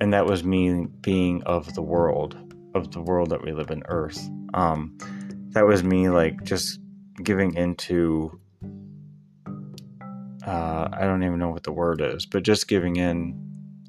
and 0.00 0.12
that 0.12 0.26
was 0.26 0.44
me 0.44 0.86
being 1.00 1.42
of 1.44 1.74
the 1.74 1.82
world, 1.82 2.36
of 2.74 2.92
the 2.92 3.00
world 3.00 3.30
that 3.30 3.42
we 3.42 3.52
live 3.52 3.70
in, 3.70 3.82
Earth. 3.86 4.28
Um, 4.54 4.96
that 5.50 5.66
was 5.66 5.82
me 5.82 6.08
like 6.08 6.42
just 6.44 6.80
giving 7.22 7.54
into. 7.54 8.40
Uh, 10.46 10.88
I 10.92 11.00
don't 11.02 11.24
even 11.24 11.38
know 11.38 11.50
what 11.50 11.64
the 11.64 11.72
word 11.72 12.00
is, 12.00 12.24
but 12.24 12.42
just 12.42 12.68
giving 12.68 12.96
in, 12.96 13.38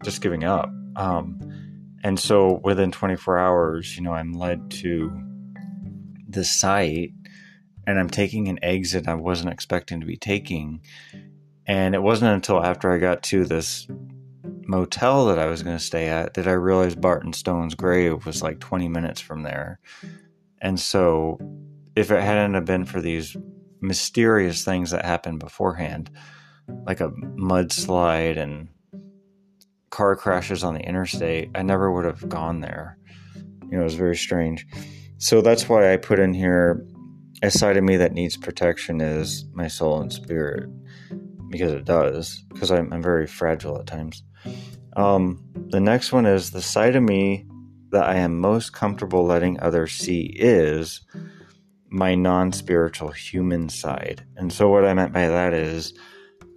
just 0.04 0.22
giving 0.22 0.44
up. 0.44 0.70
Um, 0.96 1.40
and 2.04 2.20
so 2.20 2.60
within 2.64 2.92
24 2.92 3.38
hours, 3.40 3.96
you 3.96 4.04
know, 4.04 4.14
I'm 4.14 4.34
led 4.34 4.72
to 4.72 5.12
the 6.28 6.44
site 6.44 7.12
and 7.88 8.00
I'm 8.00 8.10
taking 8.10 8.48
an 8.48 8.60
exit 8.62 9.08
I 9.08 9.16
wasn't 9.16 9.52
expecting 9.52 10.00
to 10.00 10.06
be 10.06 10.18
taking. 10.18 10.82
And 11.66 11.96
it 11.96 12.02
wasn't 12.02 12.34
until 12.34 12.64
after 12.64 12.92
I 12.92 12.98
got 12.98 13.24
to 13.24 13.46
this 13.46 13.88
motel 14.70 15.26
that 15.26 15.40
I 15.40 15.48
was 15.48 15.64
going 15.64 15.78
to 15.78 15.84
stay 15.84 16.08
at 16.08 16.36
that 16.36 16.48
I 16.48 16.52
realized 16.52 17.02
Barton 17.02 17.34
Stone's 17.34 17.74
grave 17.74 18.26
was 18.26 18.44
like 18.44 18.60
20 18.60 18.88
minutes 18.88 19.20
from 19.20 19.42
there. 19.42 19.80
And 20.62 20.80
so, 20.80 21.40
if 21.96 22.12
it 22.12 22.22
hadn't 22.22 22.54
have 22.54 22.66
been 22.66 22.86
for 22.86 23.02
these 23.02 23.36
mysterious 23.82 24.64
things 24.64 24.92
that 24.92 25.04
happened 25.04 25.40
beforehand, 25.40 26.12
like 26.86 27.02
a 27.02 27.10
mudslide 27.10 28.38
and 28.38 28.70
car 29.90 30.16
crashes 30.16 30.64
on 30.64 30.76
the 30.76 30.82
interstate, 30.82 31.50
I 31.56 31.64
never 31.64 31.92
would 31.92 32.06
have 32.06 32.30
gone 32.30 32.62
there. 32.62 32.98
You 33.36 33.78
know, 33.78 33.82
it 33.82 33.86
was 33.86 33.96
very 33.96 34.16
strange. 34.16 34.68
So 35.18 35.42
that's 35.42 35.68
why 35.68 35.92
I 35.92 35.98
put 35.98 36.20
in 36.20 36.34
here 36.34 36.86
a 37.42 37.50
side 37.50 37.78
of 37.78 37.84
me 37.84 37.98
that 37.98 38.14
needs 38.14 38.38
protection 38.38 39.02
is 39.02 39.46
my 39.54 39.68
soul 39.68 40.00
and 40.00 40.14
spirit 40.14 40.70
because 41.50 41.72
it 41.72 41.86
does 41.86 42.44
because 42.50 42.72
I'm, 42.72 42.94
I'm 42.94 43.02
very 43.02 43.26
fragile 43.26 43.80
at 43.80 43.88
times 43.88 44.22
um, 44.96 45.44
the 45.70 45.80
next 45.80 46.12
one 46.12 46.26
is 46.26 46.52
the 46.52 46.62
side 46.62 46.96
of 46.96 47.04
me 47.04 47.46
that 47.92 48.04
I 48.04 48.16
am 48.16 48.40
most 48.40 48.74
comfortable 48.74 49.26
letting 49.26 49.60
others 49.60 49.94
see 49.94 50.34
is 50.36 51.02
my 51.90 52.16
non 52.16 52.52
spiritual 52.52 53.10
human 53.10 53.70
side. 53.70 54.24
And 54.38 54.52
so, 54.54 54.70
what 54.70 54.86
I 54.86 54.94
meant 54.94 55.14
by 55.14 55.28
that 55.28 55.54
is 55.54 55.94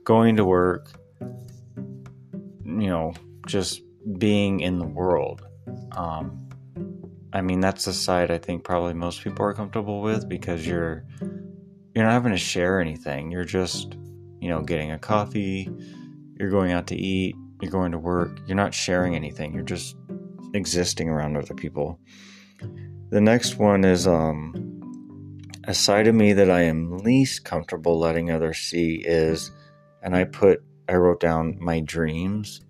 going 0.05 0.37
to 0.37 0.45
work, 0.45 0.91
you 1.21 2.89
know, 2.89 3.15
just 3.47 3.81
being 4.19 4.61
in 4.61 4.79
the 4.79 4.87
world. 4.87 5.43
Um, 5.93 6.49
I 7.33 7.41
mean, 7.41 7.61
that's 7.61 7.87
the 7.87 7.93
side 7.93 8.31
I 8.31 8.39
think 8.39 8.65
probably 8.65 8.95
most 8.95 9.23
people 9.23 9.45
are 9.45 9.55
comfortable 9.55 10.03
with 10.03 10.29
because 10.29 10.67
you're 10.67 11.05
you're 11.95 12.05
not 12.05 12.13
having 12.13 12.33
to 12.33 12.39
share 12.39 12.81
anything. 12.81 13.31
You're 13.31 13.45
just, 13.45 13.97
you 14.41 14.49
know, 14.49 14.63
getting 14.63 14.91
a 14.91 14.99
coffee, 14.99 15.71
you're 16.39 16.51
going 16.51 16.73
out 16.73 16.87
to 16.89 16.97
eat, 16.97 17.37
you're 17.63 17.71
going 17.71 17.93
to 17.93 17.99
work, 17.99 18.41
you're 18.47 18.57
not 18.57 18.75
sharing 18.75 19.15
anything, 19.15 19.55
you're 19.55 19.63
just 19.63 19.97
existing 20.53 21.09
around 21.09 21.37
other 21.37 21.55
people. 21.55 21.99
The 23.11 23.21
next 23.21 23.57
one 23.57 23.85
is 23.85 24.07
um, 24.07 25.41
a 25.65 25.75
side 25.75 26.09
of 26.09 26.15
me 26.15 26.33
that 26.33 26.51
I 26.51 26.63
am 26.63 26.99
least 26.99 27.45
comfortable 27.45 27.99
letting 27.99 28.31
others 28.31 28.59
see 28.59 28.97
is, 28.97 29.51
and 30.03 30.17
I 30.17 30.25
put, 30.25 30.63
I 30.89 30.95
wrote 30.95 31.21
down 31.21 31.57
my 31.61 31.81
dreams. 31.81 32.61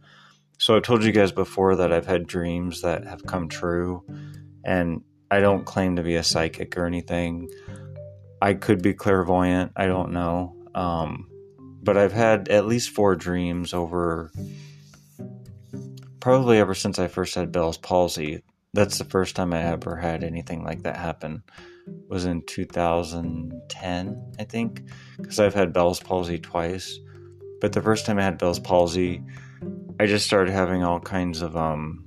So 0.58 0.76
I 0.76 0.80
told 0.80 1.02
you 1.02 1.12
guys 1.12 1.32
before 1.32 1.76
that 1.76 1.92
I've 1.92 2.06
had 2.06 2.26
dreams 2.26 2.82
that 2.82 3.04
have 3.06 3.24
come 3.24 3.48
true, 3.48 4.04
and 4.64 5.02
I 5.30 5.40
don't 5.40 5.64
claim 5.64 5.96
to 5.96 6.02
be 6.02 6.16
a 6.16 6.22
psychic 6.22 6.76
or 6.76 6.86
anything. 6.86 7.48
I 8.40 8.54
could 8.54 8.82
be 8.82 8.92
clairvoyant. 8.92 9.72
I 9.76 9.86
don't 9.86 10.12
know. 10.12 10.54
Um, 10.74 11.28
but 11.82 11.96
I've 11.96 12.12
had 12.12 12.48
at 12.48 12.66
least 12.66 12.90
four 12.90 13.16
dreams 13.16 13.72
over 13.72 14.30
probably 16.22 16.58
ever 16.58 16.72
since 16.72 17.00
I 17.00 17.08
first 17.08 17.34
had 17.34 17.50
Bell's 17.50 17.76
palsy. 17.76 18.44
That's 18.72 18.96
the 18.96 19.04
first 19.04 19.34
time 19.34 19.52
I 19.52 19.60
ever 19.64 19.96
had 19.96 20.22
anything 20.22 20.62
like 20.62 20.84
that 20.84 20.96
happen. 20.96 21.42
Was 22.08 22.26
in 22.26 22.42
2010, 22.46 24.32
I 24.38 24.44
think, 24.44 24.84
because 25.16 25.40
I've 25.40 25.52
had 25.52 25.72
Bell's 25.72 25.98
palsy 25.98 26.38
twice. 26.38 26.96
But 27.60 27.72
the 27.72 27.82
first 27.82 28.06
time 28.06 28.20
I 28.20 28.22
had 28.22 28.38
Bell's 28.38 28.60
palsy, 28.60 29.20
I 29.98 30.06
just 30.06 30.24
started 30.24 30.52
having 30.52 30.84
all 30.84 31.00
kinds 31.00 31.42
of 31.42 31.56
um, 31.56 32.04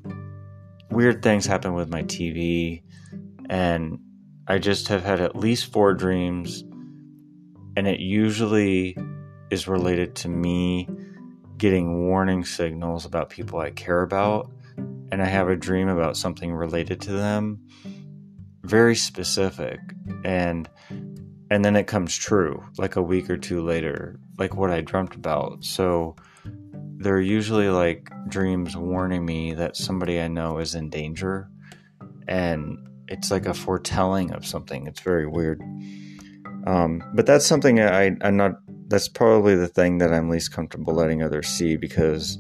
weird 0.90 1.22
things 1.22 1.46
happen 1.46 1.74
with 1.74 1.90
my 1.90 2.04
TV, 2.04 2.84
and 3.50 4.00
I 4.48 4.60
just 4.60 4.88
have 4.88 5.04
had 5.04 5.20
at 5.20 5.36
least 5.36 5.74
four 5.74 5.94
dreams, 5.94 6.64
and 7.76 7.86
it 7.86 8.00
usually 8.00 8.98
is 9.52 9.68
related 9.68 10.16
to 10.16 10.30
me 10.30 10.88
getting 11.58 12.08
warning 12.08 12.46
signals 12.46 13.06
about 13.06 13.30
people 13.30 13.60
I 13.60 13.72
care 13.72 14.02
about, 14.02 14.52
and 15.12 15.22
I 15.22 15.26
have 15.26 15.50
a 15.50 15.56
dream 15.56 15.88
about 15.88 16.18
something 16.18 16.54
related 16.54 17.02
to 17.02 17.12
them, 17.12 17.68
very 18.64 18.96
specific, 18.96 19.80
and 20.24 20.70
and 21.52 21.64
then 21.64 21.76
it 21.76 21.88
comes 21.88 22.16
true 22.16 22.64
like 22.78 22.96
a 22.96 23.02
week 23.02 23.30
or 23.30 23.38
two 23.38 23.62
later, 23.62 24.20
like 24.38 24.56
what 24.56 24.72
I 24.72 24.82
dreamt 24.82 25.16
about. 25.16 25.64
So 25.64 26.16
they're 26.98 27.22
usually 27.22 27.70
like 27.70 28.10
dreams 28.28 28.76
warning 28.76 29.26
me 29.26 29.54
that 29.54 29.76
somebody 29.76 30.20
I 30.20 30.28
know 30.28 30.58
is 30.58 30.76
in 30.76 30.90
danger, 30.90 31.50
and 32.28 32.78
it's 33.08 33.30
like 33.32 33.46
a 33.46 33.54
foretelling 33.54 34.32
of 34.32 34.46
something. 34.46 34.88
It's 34.88 35.02
very 35.02 35.28
weird. 35.28 35.62
Um, 36.66 37.04
but 37.14 37.28
that's 37.28 37.46
something 37.46 37.80
I, 37.80 38.18
I'm 38.22 38.38
not 38.38 38.54
that's 38.88 39.08
probably 39.08 39.56
the 39.56 39.68
thing 39.68 39.98
that 40.00 40.14
I'm 40.14 40.30
least 40.30 40.52
comfortable 40.52 40.94
letting 40.94 41.24
others 41.24 41.48
see 41.48 41.76
because 41.76 42.38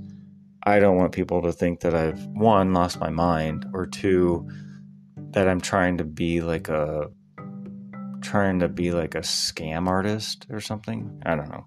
I 0.64 0.80
don't 0.80 0.98
want 0.98 1.12
people 1.12 1.42
to 1.44 1.52
think 1.52 1.82
that 1.82 1.94
I've 1.94 2.24
one 2.28 2.74
lost 2.74 3.00
my 3.00 3.10
mind 3.10 3.66
or 3.74 3.86
two 3.86 4.48
that 5.32 5.48
I'm 5.48 5.62
trying 5.62 5.98
to 5.98 6.04
be 6.04 6.42
like 6.42 6.70
a 6.70 7.10
trying 8.22 8.60
to 8.60 8.68
be 8.68 8.92
like 8.92 9.14
a 9.14 9.20
scam 9.20 9.88
artist 9.88 10.48
or 10.50 10.60
something. 10.60 11.22
I 11.26 11.36
don't 11.36 11.50
know. 11.50 11.66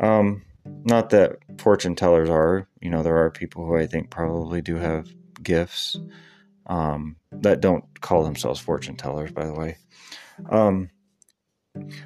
Um, 0.00 0.42
not 0.84 1.10
that 1.10 1.36
fortune 1.58 1.94
tellers 1.94 2.30
are, 2.30 2.66
you 2.80 2.90
know, 2.90 3.02
there 3.02 3.18
are 3.18 3.30
people 3.30 3.66
who 3.66 3.76
I 3.76 3.86
think 3.86 4.10
probably 4.10 4.62
do 4.62 4.76
have 4.76 5.08
gifts 5.42 5.98
um, 6.66 7.16
that 7.32 7.60
don't 7.60 7.84
call 8.00 8.24
themselves 8.24 8.60
fortune 8.60 8.96
tellers, 8.96 9.32
by 9.32 9.46
the 9.46 9.54
way. 9.54 9.76
Um, 10.50 10.90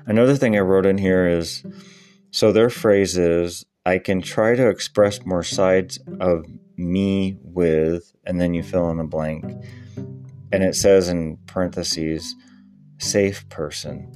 Another 0.06 0.36
thing 0.36 0.56
I 0.56 0.60
wrote 0.60 0.86
in 0.86 0.98
here 0.98 1.26
is 1.26 1.64
so 2.30 2.50
their 2.50 2.70
phrase 2.70 3.18
is 3.18 3.64
I 3.84 3.98
can 3.98 4.22
try 4.22 4.54
to 4.54 4.68
express 4.68 5.24
more 5.26 5.42
sides 5.42 5.98
of 6.20 6.46
me 6.76 7.36
with, 7.42 8.12
and 8.24 8.40
then 8.40 8.54
you 8.54 8.62
fill 8.62 8.90
in 8.90 8.96
the 8.96 9.04
blank. 9.04 9.44
And 10.52 10.62
it 10.62 10.74
says 10.74 11.08
in 11.08 11.38
parentheses, 11.46 12.34
safe 12.98 13.48
person. 13.48 14.10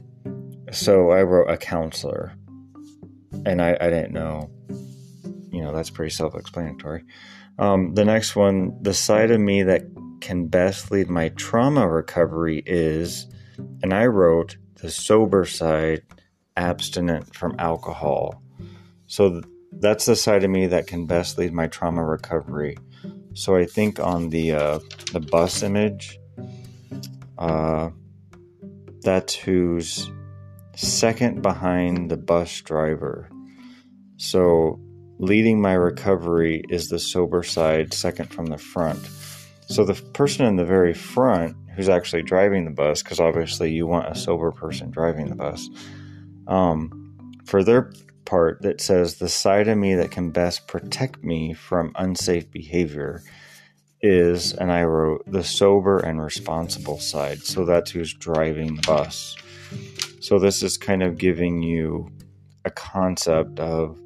So 0.73 1.11
I 1.11 1.23
wrote 1.23 1.51
a 1.51 1.57
counselor. 1.57 2.33
And 3.45 3.61
I, 3.61 3.77
I 3.81 3.91
didn't 3.91 4.13
know. 4.13 4.51
You 5.51 5.63
know, 5.63 5.75
that's 5.75 5.91
pretty 5.91 6.11
self 6.11 6.35
explanatory. 6.35 7.05
Um, 7.59 7.95
the 7.95 8.05
next 8.05 8.37
one, 8.37 8.77
the 8.83 8.95
side 8.95 9.31
of 9.31 9.41
me 9.41 9.63
that 9.63 9.83
can 10.21 10.47
best 10.47 10.91
lead 10.91 11.09
my 11.09 11.31
trauma 11.31 11.89
recovery 11.89 12.63
is, 12.67 13.27
and 13.83 13.93
I 13.93 14.07
wrote 14.07 14.57
the 14.77 14.91
sober 14.91 15.45
side, 15.45 16.03
abstinent 16.57 17.35
from 17.35 17.57
alcohol. 17.59 18.43
So 19.07 19.43
that's 19.73 20.07
the 20.07 20.17
side 20.17 20.45
of 20.45 20.51
me 20.51 20.67
that 20.67 20.87
can 20.87 21.07
best 21.07 21.39
lead 21.39 21.53
my 21.53 21.67
trauma 21.67 22.05
recovery. 22.05 22.77
So 23.35 23.57
I 23.57 23.67
think 23.67 24.01
on 24.01 24.31
the 24.31 24.53
uh, 24.53 24.79
the 25.13 25.21
bus 25.21 25.63
image, 25.63 26.19
uh, 27.39 27.91
that's 29.03 29.35
who's 29.35 30.11
second 30.75 31.43
behind 31.43 32.11
the 32.11 32.17
bus 32.17 32.61
driver. 32.63 33.29
So 34.17 34.81
leading 35.19 35.61
my 35.61 35.75
recovery 35.75 36.63
is 36.69 36.89
the 36.89 36.99
sober 36.99 37.43
side, 37.43 37.93
second 37.93 38.33
from 38.33 38.47
the 38.47 38.59
front. 38.59 39.07
So 39.69 39.85
the 39.85 39.95
person 40.13 40.47
in 40.47 40.57
the 40.57 40.65
very 40.65 40.95
front 40.95 41.57
who's 41.77 41.89
actually 41.89 42.23
driving 42.23 42.65
the 42.65 42.71
bus, 42.71 43.03
because 43.03 43.21
obviously 43.21 43.71
you 43.71 43.87
want 43.87 44.11
a 44.11 44.15
sober 44.15 44.51
person 44.51 44.91
driving 44.91 45.29
the 45.29 45.37
bus, 45.37 45.69
um, 46.49 47.13
for 47.45 47.63
their 47.63 47.93
part 48.25 48.63
that 48.63 48.81
says 48.81 49.17
the 49.17 49.29
side 49.29 49.69
of 49.69 49.79
me 49.79 49.95
that 49.95 50.11
can 50.11 50.31
best 50.31 50.67
protect 50.67 51.23
me 51.23 51.53
from 51.53 51.93
unsafe 51.97 52.51
behavior 52.51 53.23
is, 54.03 54.53
and 54.53 54.73
I 54.73 54.85
wrote 54.85 55.23
the 55.31 55.45
sober 55.45 55.99
and 55.99 56.23
responsible 56.23 56.99
side. 56.99 57.43
So 57.43 57.65
that's 57.65 57.91
who's 57.91 58.13
driving 58.15 58.77
the 58.77 58.83
bus. 58.83 59.37
So 60.21 60.39
this 60.39 60.63
is 60.63 60.77
kind 60.77 61.03
of 61.03 61.19
giving 61.19 61.63
you 61.63 62.11
a 62.65 62.71
concept 62.71 63.61
of 63.61 63.99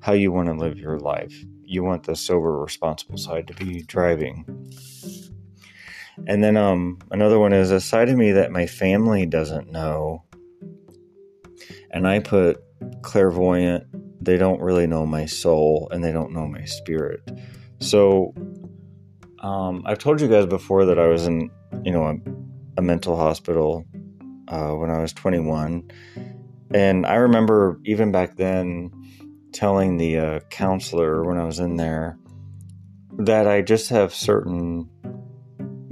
how 0.00 0.12
you 0.12 0.32
want 0.32 0.48
to 0.48 0.54
live 0.54 0.78
your 0.78 0.98
life. 0.98 1.34
You 1.64 1.84
want 1.84 2.04
the 2.04 2.16
sober, 2.16 2.58
responsible 2.58 3.18
side 3.18 3.46
to 3.48 3.54
be 3.54 3.82
driving. 3.82 4.44
And 6.26 6.42
then 6.42 6.56
um, 6.56 6.98
another 7.10 7.38
one 7.38 7.52
is 7.52 7.70
a 7.70 7.80
side 7.80 8.08
of 8.08 8.16
me 8.16 8.32
that 8.32 8.50
my 8.50 8.66
family 8.66 9.26
doesn't 9.26 9.70
know. 9.70 10.24
And 11.90 12.06
I 12.06 12.20
put 12.20 12.62
clairvoyant, 13.02 13.84
they 14.22 14.36
don't 14.36 14.60
really 14.60 14.86
know 14.86 15.06
my 15.06 15.26
soul 15.26 15.88
and 15.90 16.04
they 16.04 16.12
don't 16.12 16.32
know 16.32 16.46
my 16.46 16.64
spirit. 16.64 17.20
So 17.80 18.34
um, 19.40 19.82
I've 19.86 19.98
told 19.98 20.20
you 20.20 20.28
guys 20.28 20.46
before 20.46 20.84
that 20.86 20.98
I 20.98 21.06
was 21.06 21.26
in, 21.26 21.50
you 21.82 21.92
know, 21.92 22.04
a, 22.04 22.16
a 22.78 22.82
mental 22.82 23.16
hospital 23.16 23.86
uh, 24.48 24.72
when 24.72 24.90
I 24.90 25.00
was 25.00 25.12
21. 25.12 25.90
And 26.72 27.06
I 27.06 27.14
remember 27.14 27.80
even 27.84 28.12
back 28.12 28.36
then 28.36 28.92
telling 29.52 29.96
the 29.96 30.18
uh, 30.18 30.40
counselor 30.50 31.24
when 31.24 31.38
I 31.38 31.44
was 31.44 31.58
in 31.58 31.76
there 31.76 32.18
that 33.18 33.48
I 33.48 33.62
just 33.62 33.90
have 33.90 34.14
certain 34.14 34.88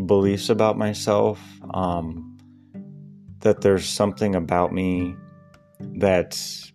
beliefs 0.09 0.49
about 0.49 0.77
myself. 0.77 1.40
Um, 1.73 2.37
that 3.40 3.61
there's 3.61 3.88
something 3.88 4.35
about 4.35 4.73
me 4.73 5.14
that's, 5.79 6.73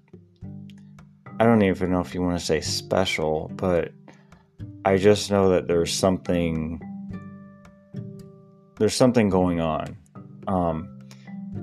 I 1.42 1.44
don't 1.44 1.62
even 1.62 1.92
know 1.92 2.00
if 2.00 2.14
you 2.14 2.22
want 2.22 2.40
to 2.40 2.46
say 2.46 2.62
special, 2.62 3.52
but 3.56 3.92
I 4.86 4.96
just 4.96 5.30
know 5.30 5.50
that 5.50 5.68
there's 5.68 5.94
something, 5.94 6.80
there's 8.80 8.96
something 8.96 9.28
going 9.28 9.60
on. 9.60 9.98
Um, 10.48 11.00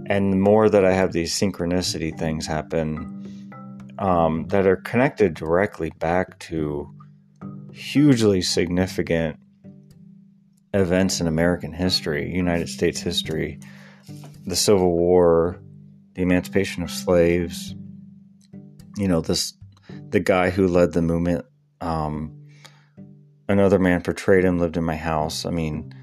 and 0.04 0.34
the 0.34 0.36
more 0.36 0.68
that 0.68 0.84
I 0.84 0.92
have 0.92 1.12
these 1.12 1.32
synchronicity 1.32 2.16
things 2.18 2.46
happen 2.46 3.16
um, 3.98 4.46
that 4.48 4.66
are 4.66 4.76
connected 4.76 5.32
directly 5.32 5.90
back 5.98 6.38
to 6.40 6.94
hugely 7.72 8.42
significant 8.42 9.39
events 10.72 11.20
in 11.20 11.26
American 11.26 11.72
history, 11.72 12.32
United 12.32 12.68
States 12.68 13.00
history, 13.00 13.60
the 14.46 14.56
Civil 14.56 14.92
War, 14.92 15.60
the 16.14 16.22
emancipation 16.22 16.82
of 16.82 16.90
slaves. 16.90 17.74
You 18.96 19.08
know, 19.08 19.20
this 19.20 19.54
the 20.10 20.20
guy 20.20 20.50
who 20.50 20.66
led 20.66 20.92
the 20.92 21.02
movement. 21.02 21.44
Um, 21.80 22.46
another 23.48 23.78
man 23.78 24.02
portrayed 24.02 24.44
him, 24.44 24.58
lived 24.58 24.76
in 24.76 24.84
my 24.84 24.96
house. 24.96 25.46
I 25.46 25.50
mean, 25.50 25.94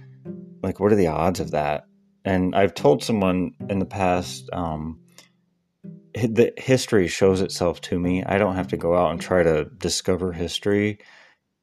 like, 0.63 0.79
what 0.79 0.91
are 0.91 0.95
the 0.95 1.07
odds 1.07 1.39
of 1.39 1.51
that? 1.51 1.85
And 2.25 2.55
I've 2.55 2.73
told 2.73 3.03
someone 3.03 3.51
in 3.69 3.79
the 3.79 3.85
past, 3.85 4.49
um, 4.51 4.99
the 6.13 6.51
history 6.57 7.07
shows 7.07 7.41
itself 7.41 7.79
to 7.81 7.99
me. 7.99 8.23
I 8.23 8.37
don't 8.37 8.55
have 8.55 8.69
to 8.69 8.77
go 8.77 8.95
out 8.95 9.11
and 9.11 9.21
try 9.21 9.43
to 9.43 9.65
discover 9.77 10.33
history 10.33 10.99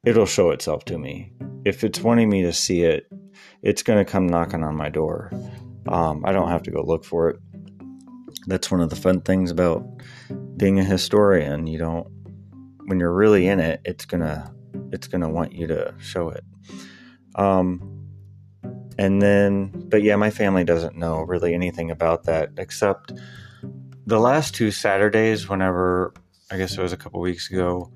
it'll 0.05 0.27
show 0.27 0.51
itself 0.51 0.85
to 0.87 0.99
me. 0.99 1.33
If 1.65 1.85
it's 1.85 2.01
wanting 2.01 2.29
me 2.29 2.43
to 2.43 2.53
see 2.53 2.83
it, 2.83 3.07
it's 3.63 3.83
going 3.83 4.05
to 4.05 4.11
come 4.11 4.27
knocking 4.27 4.63
on 4.63 4.77
my 4.77 4.91
door. 4.91 5.33
Um, 5.89 6.25
I 6.25 6.33
don't 6.33 6.49
have 6.49 6.63
to 6.65 6.71
go 6.71 6.83
look 6.83 7.05
for 7.05 7.31
it. 7.31 7.41
That's 8.47 8.71
one 8.71 8.81
of 8.81 8.91
the 8.91 8.97
fun 8.97 9.23
things 9.23 9.51
about 9.51 9.87
being 10.57 10.79
a 10.79 10.85
historian. 10.85 11.67
You 11.67 11.79
don't, 11.79 12.07
when 12.87 13.01
you're 13.01 13.15
really 13.15 13.47
in 13.49 13.61
it, 13.61 13.81
it's 13.85 14.05
gonna, 14.05 14.53
it's 14.93 15.09
gonna 15.09 15.31
want 15.31 15.53
you 15.53 15.67
to 15.69 15.95
show 15.99 16.29
it. 16.29 16.45
Um, 17.35 18.11
and 18.99 19.23
then, 19.23 19.73
but 19.89 20.03
yeah, 20.03 20.17
my 20.17 20.31
family 20.31 20.65
doesn't 20.65 20.97
know 20.97 21.23
really 21.23 21.55
anything 21.55 21.91
about 21.91 22.25
that 22.25 22.51
except 22.59 23.13
the 24.07 24.21
last 24.21 24.55
two 24.55 24.71
Saturdays, 24.71 25.49
whenever 25.49 26.13
I 26.51 26.59
guess 26.59 26.77
it 26.77 26.83
was 26.83 26.93
a 26.93 26.97
couple 26.97 27.21
weeks 27.21 27.51
ago, 27.51 27.91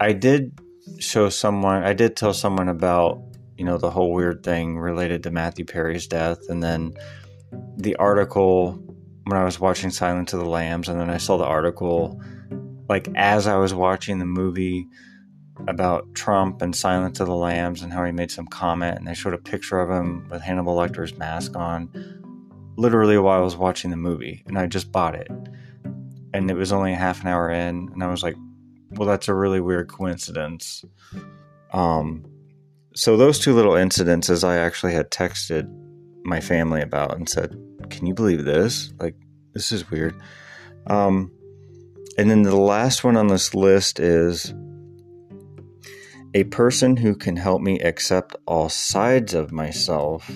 I 0.00 0.12
did 0.12 0.58
show 0.98 1.28
someone, 1.28 1.82
I 1.82 1.92
did 1.92 2.16
tell 2.16 2.34
someone 2.34 2.68
about, 2.68 3.22
you 3.56 3.64
know, 3.64 3.78
the 3.78 3.90
whole 3.90 4.12
weird 4.12 4.42
thing 4.42 4.78
related 4.78 5.22
to 5.24 5.30
Matthew 5.30 5.64
Perry's 5.64 6.06
death. 6.06 6.38
And 6.48 6.62
then 6.62 6.94
the 7.76 7.96
article 7.96 8.80
when 9.24 9.38
I 9.38 9.44
was 9.44 9.58
watching 9.58 9.90
Silence 9.90 10.32
of 10.32 10.40
the 10.40 10.48
Lambs, 10.48 10.88
and 10.88 11.00
then 11.00 11.10
I 11.10 11.16
saw 11.16 11.36
the 11.36 11.44
article 11.44 12.20
like 12.88 13.08
as 13.14 13.46
I 13.46 13.56
was 13.56 13.72
watching 13.72 14.18
the 14.18 14.26
movie 14.26 14.86
about 15.68 16.14
Trump 16.14 16.60
and 16.60 16.74
Silence 16.74 17.20
of 17.20 17.26
the 17.26 17.34
Lambs 17.34 17.82
and 17.82 17.92
how 17.92 18.04
he 18.04 18.12
made 18.12 18.30
some 18.30 18.46
comment, 18.46 18.98
and 18.98 19.06
they 19.06 19.14
showed 19.14 19.34
a 19.34 19.38
picture 19.38 19.80
of 19.80 19.90
him 19.90 20.28
with 20.28 20.42
Hannibal 20.42 20.76
Lecter's 20.76 21.16
mask 21.16 21.56
on, 21.56 21.88
literally 22.76 23.16
while 23.16 23.40
I 23.40 23.44
was 23.44 23.56
watching 23.56 23.90
the 23.90 23.96
movie, 23.96 24.42
and 24.46 24.58
I 24.58 24.66
just 24.66 24.92
bought 24.92 25.14
it, 25.14 25.30
and 26.34 26.50
it 26.50 26.54
was 26.54 26.72
only 26.72 26.92
a 26.92 26.96
half 26.96 27.22
an 27.22 27.28
hour 27.28 27.50
in, 27.50 27.88
and 27.92 28.02
I 28.02 28.08
was 28.08 28.22
like, 28.22 28.36
well, 28.96 29.08
that's 29.08 29.28
a 29.28 29.34
really 29.34 29.60
weird 29.60 29.88
coincidence. 29.88 30.84
Um, 31.72 32.24
so 32.94 33.16
those 33.16 33.38
two 33.38 33.54
little 33.54 33.72
incidences, 33.72 34.44
I 34.44 34.56
actually 34.56 34.94
had 34.94 35.10
texted 35.10 35.68
my 36.24 36.40
family 36.40 36.80
about 36.80 37.16
and 37.16 37.28
said, 37.28 37.56
"Can 37.90 38.06
you 38.06 38.14
believe 38.14 38.44
this? 38.44 38.92
Like, 38.98 39.16
this 39.52 39.72
is 39.72 39.90
weird." 39.90 40.14
Um, 40.86 41.30
and 42.16 42.30
then 42.30 42.42
the 42.42 42.56
last 42.56 43.02
one 43.02 43.16
on 43.16 43.26
this 43.26 43.54
list 43.54 43.98
is 43.98 44.54
a 46.34 46.44
person 46.44 46.96
who 46.96 47.14
can 47.14 47.36
help 47.36 47.62
me 47.62 47.78
accept 47.80 48.36
all 48.46 48.68
sides 48.68 49.34
of 49.34 49.52
myself 49.52 50.30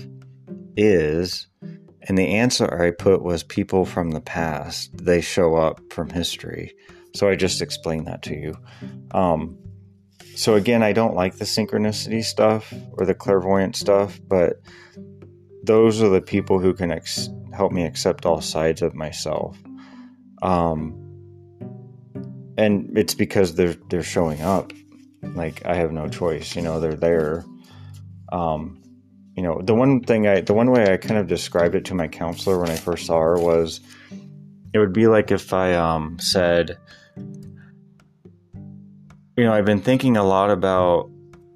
is, 0.77 1.49
and 2.03 2.17
the 2.17 2.37
answer 2.37 2.83
I 2.83 2.91
put 2.93 3.23
was 3.23 3.43
people 3.43 3.85
from 3.85 4.13
the 4.13 4.21
past. 4.21 4.91
They 4.97 5.21
show 5.21 5.57
up 5.57 5.81
from 5.93 6.11
history. 6.11 6.75
So 7.15 7.29
I 7.29 7.37
just 7.37 7.63
explained 7.63 8.07
that 8.07 8.23
to 8.25 8.35
you. 8.35 8.59
Um, 9.13 9.59
so 10.37 10.55
again, 10.55 10.83
I 10.83 10.93
don't 10.93 11.15
like 11.15 11.37
the 11.37 11.45
synchronicity 11.45 12.23
stuff 12.23 12.73
or 12.93 13.07
the 13.07 13.15
clairvoyant 13.15 13.77
stuff, 13.77 14.21
but 14.29 14.61
those 15.65 16.01
are 16.03 16.09
the 16.09 16.21
people 16.21 16.61
who 16.61 16.75
can 16.75 16.93
ex- 16.93 17.29
help 17.53 17.73
me 17.73 17.85
accept 17.85 18.25
all 18.25 18.41
sides 18.41 18.83
of 18.83 18.95
myself. 18.95 19.59
Um, 20.43 21.05
and 22.57 22.97
it's 22.97 23.15
because 23.15 23.55
they're 23.55 23.77
they're 23.89 24.03
showing 24.03 24.43
up. 24.43 24.73
Like 25.23 25.65
I 25.67 25.75
have 25.75 25.93
no 25.93 26.09
choice, 26.09 26.55
you 26.55 26.63
know. 26.63 26.81
They're 26.81 26.95
there. 26.95 27.45
Um, 28.31 28.83
you 29.37 29.43
know, 29.43 29.61
the 29.63 29.75
one 29.75 30.03
thing 30.03 30.27
I, 30.27 30.41
the 30.41 30.55
one 30.55 30.71
way 30.71 30.93
I 30.93 30.97
kind 30.97 31.19
of 31.19 31.29
described 31.29 31.75
it 31.75 31.85
to 31.87 31.95
my 31.95 32.09
counselor 32.09 32.59
when 32.59 32.71
I 32.71 32.77
first 32.77 33.07
saw 33.07 33.21
her 33.21 33.39
was, 33.39 33.81
it 34.73 34.79
would 34.79 34.93
be 34.93 35.07
like 35.07 35.31
if 35.31 35.53
I 35.53 35.75
um, 35.75 36.19
said, 36.19 36.79
you 39.37 39.45
know, 39.45 39.53
I've 39.53 39.65
been 39.65 39.81
thinking 39.81 40.17
a 40.17 40.25
lot 40.25 40.51
about 40.51 41.11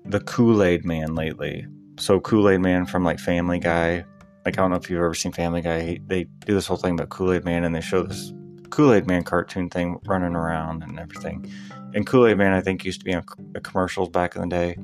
the 0.05 0.21
Kool 0.21 0.63
Aid 0.63 0.85
Man 0.85 1.15
lately. 1.15 1.67
So 1.99 2.21
Kool 2.21 2.49
Aid 2.49 2.61
Man 2.61 2.87
from 2.87 3.05
like 3.05 3.19
Family 3.19 3.59
Guy. 3.59 4.05
Like 4.45 4.59
I 4.59 4.63
don't 4.63 4.71
know 4.71 4.77
if 4.77 4.91
you've 4.91 4.99
ever 4.99 5.15
seen 5.15 5.33
Family 5.33 5.61
Guy. 5.61 5.99
They 6.07 6.25
do 6.47 6.55
this 6.55 6.67
whole 6.67 6.77
thing 6.77 6.95
about 6.95 7.11
Kool 7.11 7.33
Aid 7.33 7.45
Man, 7.45 7.65
and 7.65 7.75
they 7.75 7.81
show 7.81 8.03
this 8.03 8.33
Kool 8.71 8.93
Aid 8.93 9.07
Man 9.07 9.23
cartoon 9.23 9.69
thing 9.69 9.99
running 10.07 10.35
around 10.35 10.83
and 10.83 10.99
everything. 10.99 11.51
And 11.95 12.07
Kool 12.07 12.27
Aid 12.27 12.39
Man, 12.39 12.53
I 12.53 12.61
think, 12.61 12.85
used 12.85 13.01
to 13.01 13.05
be 13.05 13.15
on 13.15 13.25
commercials 13.63 14.09
back 14.09 14.35
in 14.35 14.43
the 14.43 14.49
day, 14.49 14.77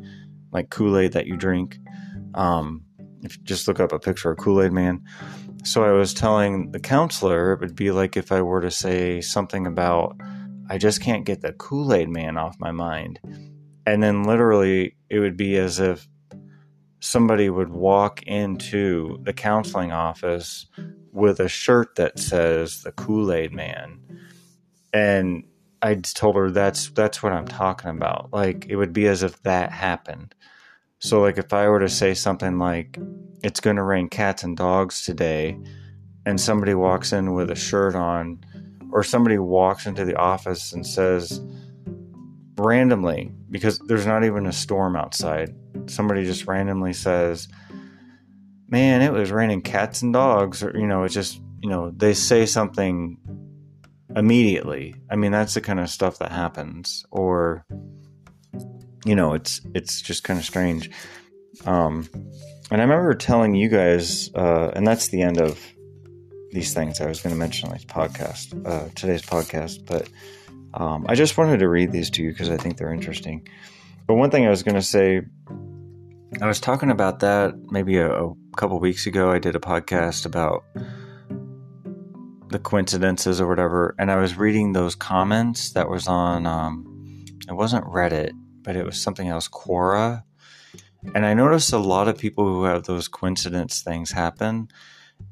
like 0.53 0.71
Kool 0.71 0.99
Aid 0.99 1.13
that 1.13 1.27
you 1.27 1.37
drink. 1.37 1.79
Um, 2.35 2.85
if 3.23 3.37
you 3.37 3.45
just 3.45 3.67
look 3.67 3.81
up 3.81 3.93
a 3.93 3.99
picture 3.99 4.31
of 4.31 4.39
Kool 4.39 4.63
Aid 4.63 4.73
Man. 4.73 5.03
So 5.65 5.85
I 5.85 5.93
was 5.93 6.15
telling 6.15 6.73
the 6.73 6.81
counselor 6.81 7.53
it 7.53 7.61
would 7.61 7.77
be 7.77 7.91
like 7.91 8.17
if 8.17 8.33
I 8.33 8.43
were 8.43 8.61
to 8.61 8.71
say 8.71 9.21
something 9.21 9.67
about, 9.67 10.17
I 10.71 10.79
just 10.79 11.01
can't 11.01 11.25
get 11.25 11.41
the 11.41 11.53
Kool 11.53 11.93
Aid 11.93 12.09
Man 12.09 12.39
off 12.39 12.57
my 12.59 12.71
mind. 12.71 13.21
And 13.87 14.03
then 14.03 14.25
literally, 14.25 14.97
it 15.09 15.19
would 15.19 15.37
be 15.37 15.57
as 15.57 15.81
if 15.81 16.07
somebody 17.01 17.49
would 17.49 17.71
walk 17.71 18.23
into 18.25 19.19
the 19.23 19.33
counseling 19.33 19.93
office 19.93 20.67
with 21.13 21.41
a 21.41 21.49
shirt 21.49 21.95
that 21.97 22.19
says 22.19 22.83
the 22.83 22.93
Kool 22.93 23.33
Aid 23.33 23.53
Man, 23.53 24.01
and 24.93 25.45
I 25.81 25.95
told 25.95 26.37
her 26.37 26.51
that's 26.51 26.91
that's 26.91 27.23
what 27.23 27.33
I'm 27.33 27.47
talking 27.47 27.91
about. 27.91 28.31
Like 28.33 28.67
it 28.69 28.77
would 28.77 28.93
be 28.93 29.07
as 29.07 29.23
if 29.23 29.43
that 29.43 29.73
happened. 29.73 30.35
So 31.01 31.21
like 31.21 31.39
if 31.39 31.53
I 31.53 31.69
were 31.69 31.81
to 31.81 31.89
say 31.89 32.15
something 32.15 32.59
like 32.59 32.99
it's 33.43 33.61
going 33.61 33.77
to 33.77 33.83
rain 33.83 34.09
cats 34.09 34.43
and 34.43 34.57
dogs 34.57 35.05
today 35.05 35.59
and 36.27 36.41
somebody 36.41 36.75
walks 36.75 37.13
in 37.13 37.35
with 37.35 37.51
a 37.51 37.57
shirt 37.57 37.95
on 37.95 38.41
or 38.93 39.03
somebody 39.03 39.39
walks 39.39 39.87
into 39.87 40.05
the 40.05 40.17
office 40.17 40.73
and 40.73 40.87
says 40.87 41.41
randomly 42.57 43.33
because 43.51 43.79
there's 43.87 44.07
not 44.07 44.25
even 44.25 44.47
a 44.47 44.53
storm 44.53 44.97
outside 44.97 45.55
somebody 45.87 46.25
just 46.25 46.47
randomly 46.47 46.93
says 46.93 47.49
man, 48.69 49.01
it 49.03 49.13
was 49.13 49.33
raining 49.33 49.63
cats 49.63 50.03
and 50.03 50.13
dogs, 50.13 50.63
or, 50.63 50.77
you 50.79 50.87
know, 50.87 51.05
it's 51.05 51.15
just, 51.15 51.41
you 51.63 51.71
know, 51.71 51.91
they 51.91 52.15
say 52.15 52.47
something 52.47 53.19
immediately. 54.15 54.95
I 55.11 55.17
mean, 55.17 55.33
that's 55.33 55.55
the 55.55 55.61
kind 55.61 55.81
of 55.81 55.89
stuff 55.89 56.19
that 56.19 56.31
happens. 56.31 57.05
Or, 57.11 57.65
you 59.09 59.15
know, 59.15 59.33
it's, 59.33 59.63
it's 59.75 60.03
just 60.03 60.23
kind 60.23 60.39
of 60.39 60.45
strange. 60.45 60.91
Um, 61.65 62.09
and 62.71 62.81
I 62.81 62.85
remember 62.85 63.15
telling 63.15 63.55
you 63.55 63.69
guys, 63.69 64.31
uh, 64.35 64.71
and 64.75 64.87
that's 64.87 65.09
the 65.09 65.23
end 65.23 65.41
of 65.41 65.59
these 66.51 66.75
things 66.75 67.01
I 67.01 67.07
was 67.07 67.23
going 67.23 67.35
to 67.35 67.39
mention 67.39 67.69
on 67.69 67.75
this 67.75 67.87
podcast, 67.87 68.67
uh, 68.67 68.89
today's 68.95 69.23
podcast, 69.23 69.87
but 69.87 70.11
um, 70.75 71.07
I 71.09 71.15
just 71.15 71.39
wanted 71.39 71.61
to 71.61 71.69
read 71.69 71.91
these 71.91 72.11
to 72.11 72.23
you 72.23 72.31
because 72.33 72.51
I 72.51 72.59
think 72.59 72.77
they're 72.77 72.93
interesting. 72.93 73.49
But 74.07 74.17
one 74.17 74.31
thing 74.31 74.47
I 74.47 74.51
was 74.51 74.63
going 74.63 74.75
to 74.75 74.83
say, 74.83 75.23
I 76.43 76.47
was 76.47 76.61
talking 76.61 76.91
about 76.91 77.21
that 77.21 77.55
maybe 77.71 77.97
a, 77.97 78.11
a 78.11 78.35
couple 78.59 78.79
weeks 78.79 79.07
ago. 79.07 79.31
I 79.31 79.39
did 79.39 79.57
a 79.57 79.61
podcast 79.61 80.27
about 80.27 80.65
the 82.51 82.59
coincidences 82.59 83.41
or 83.41 83.49
whatever, 83.49 83.95
and 83.99 84.11
I 84.11 84.17
was 84.17 84.37
reading 84.37 84.75
those 84.75 84.95
comments 84.95 85.73
that 85.73 85.89
was 85.89 86.07
on. 86.07 86.47
Um, 86.47 86.85
it 87.49 87.55
wasn't 87.55 87.87
Reddit, 87.87 88.33
but 88.69 88.77
it 88.77 88.85
was 88.85 89.01
something 89.01 89.29
else, 89.29 89.49
Quora, 89.49 90.25
and 91.15 91.25
I 91.25 91.33
noticed 91.33 91.73
a 91.73 91.79
lot 91.79 92.07
of 92.07 92.19
people 92.19 92.45
who 92.45 92.65
have 92.65 92.85
those 92.85 93.09
coincidence 93.09 93.81
things 93.81 94.13
happen. 94.13 94.69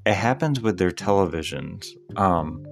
It 0.07 0.14
happens 0.14 0.59
with 0.59 0.79
their 0.79 0.90
televisions, 0.90 1.87
um, 2.16 2.64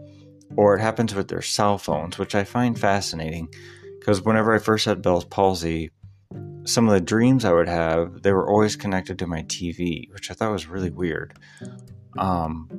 or 0.56 0.74
it 0.74 0.80
happens 0.80 1.14
with 1.14 1.28
their 1.28 1.42
cell 1.42 1.76
phones, 1.76 2.18
which 2.18 2.34
I 2.34 2.44
find 2.44 2.80
fascinating 2.80 3.52
because 3.98 4.22
whenever 4.22 4.54
I 4.54 4.58
first 4.58 4.86
had 4.86 5.02
Bell's 5.02 5.26
palsy, 5.26 5.90
some 6.64 6.88
of 6.88 6.94
the 6.94 7.00
dreams 7.02 7.44
I 7.44 7.52
would 7.52 7.68
have, 7.68 8.22
they 8.22 8.32
were 8.32 8.48
always 8.48 8.74
connected 8.74 9.18
to 9.18 9.26
my 9.26 9.42
TV, 9.42 10.10
which 10.14 10.30
I 10.30 10.34
thought 10.34 10.50
was 10.50 10.66
really 10.66 10.88
weird. 10.88 11.34
Um, 12.16 12.70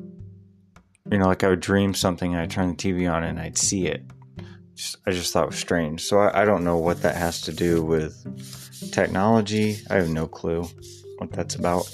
you 1.12 1.20
know, 1.20 1.28
like 1.28 1.44
I 1.44 1.50
would 1.50 1.60
dream 1.60 1.94
something 1.94 2.34
and 2.34 2.42
I'd 2.42 2.50
turn 2.50 2.70
the 2.70 2.76
TV 2.76 3.08
on 3.14 3.24
and 3.24 3.40
I'd 3.40 3.60
see 3.60 3.86
it. 3.86 4.04
Just, 4.76 4.98
I 5.08 5.12
just 5.12 5.32
thought 5.32 5.44
it 5.44 5.50
was 5.52 5.60
strange. 5.60 6.04
So 6.04 6.20
I, 6.20 6.42
I 6.42 6.46
don't 6.46 6.64
know 6.64 6.78
what 6.78 7.02
that 7.02 7.16
has 7.16 7.42
to 7.42 7.54
do 7.54 7.84
with 7.84 8.92
technology. 8.92 9.78
I 9.90 9.96
have 9.96 10.10
no 10.10 10.28
clue 10.28 10.68
what 11.18 11.32
that's 11.32 11.56
about. 11.56 11.90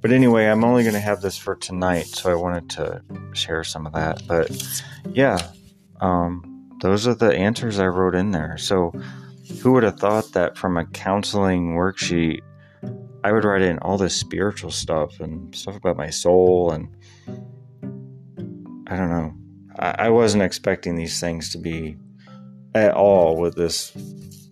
But 0.00 0.12
anyway, 0.12 0.46
I'm 0.46 0.64
only 0.64 0.82
going 0.82 0.94
to 0.94 1.00
have 1.00 1.20
this 1.20 1.36
for 1.36 1.54
tonight, 1.54 2.06
so 2.06 2.30
I 2.30 2.34
wanted 2.34 2.70
to 2.70 3.02
share 3.32 3.64
some 3.64 3.86
of 3.86 3.92
that. 3.92 4.22
But 4.26 4.50
yeah, 5.12 5.38
um, 6.00 6.68
those 6.80 7.06
are 7.06 7.14
the 7.14 7.34
answers 7.34 7.78
I 7.78 7.86
wrote 7.86 8.14
in 8.14 8.30
there. 8.30 8.56
So 8.56 8.92
who 9.62 9.72
would 9.72 9.82
have 9.82 9.98
thought 9.98 10.32
that 10.32 10.56
from 10.56 10.76
a 10.76 10.86
counseling 10.86 11.74
worksheet, 11.74 12.40
I 13.22 13.32
would 13.32 13.44
write 13.44 13.62
in 13.62 13.78
all 13.80 13.98
this 13.98 14.16
spiritual 14.16 14.70
stuff 14.70 15.20
and 15.20 15.54
stuff 15.54 15.76
about 15.76 15.96
my 15.96 16.08
soul 16.08 16.72
and 16.72 16.88
I 18.86 18.96
don't 18.96 19.10
know. 19.10 19.34
I, 19.78 20.10
wasn't 20.10 20.42
expecting 20.42 20.96
these 20.96 21.20
things 21.20 21.50
to 21.52 21.58
be 21.58 21.96
at 22.74 22.92
all 22.92 23.36
with 23.36 23.54
this 23.54 23.92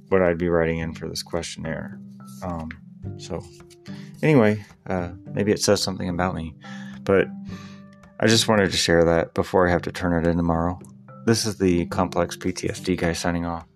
what 0.09 0.23
I'd 0.23 0.39
be 0.39 0.49
writing 0.49 0.79
in 0.79 0.95
for 0.95 1.09
this 1.09 1.23
questionnaire. 1.23 2.01
Um, 2.43 2.71
so 3.19 3.45
anyway, 4.23 4.65
uh, 4.87 5.11
maybe 5.33 5.53
it 5.53 5.61
says 5.61 5.83
something 5.83 6.09
about 6.09 6.35
me, 6.35 6.55
but 7.03 7.29
I 8.21 8.27
just 8.27 8.49
wanted 8.49 8.71
to 8.71 8.77
share 8.77 9.05
that 9.05 9.35
before 9.35 9.69
I 9.69 9.71
have 9.71 9.83
to 9.83 9.93
turn 9.93 10.25
it 10.25 10.29
in 10.29 10.37
tomorrow. 10.37 10.79
This 11.27 11.45
is 11.45 11.59
the 11.59 11.87
complex 11.87 12.37
PTSD 12.37 12.97
guy 12.97 13.13
signing 13.13 13.45
off. 13.45 13.68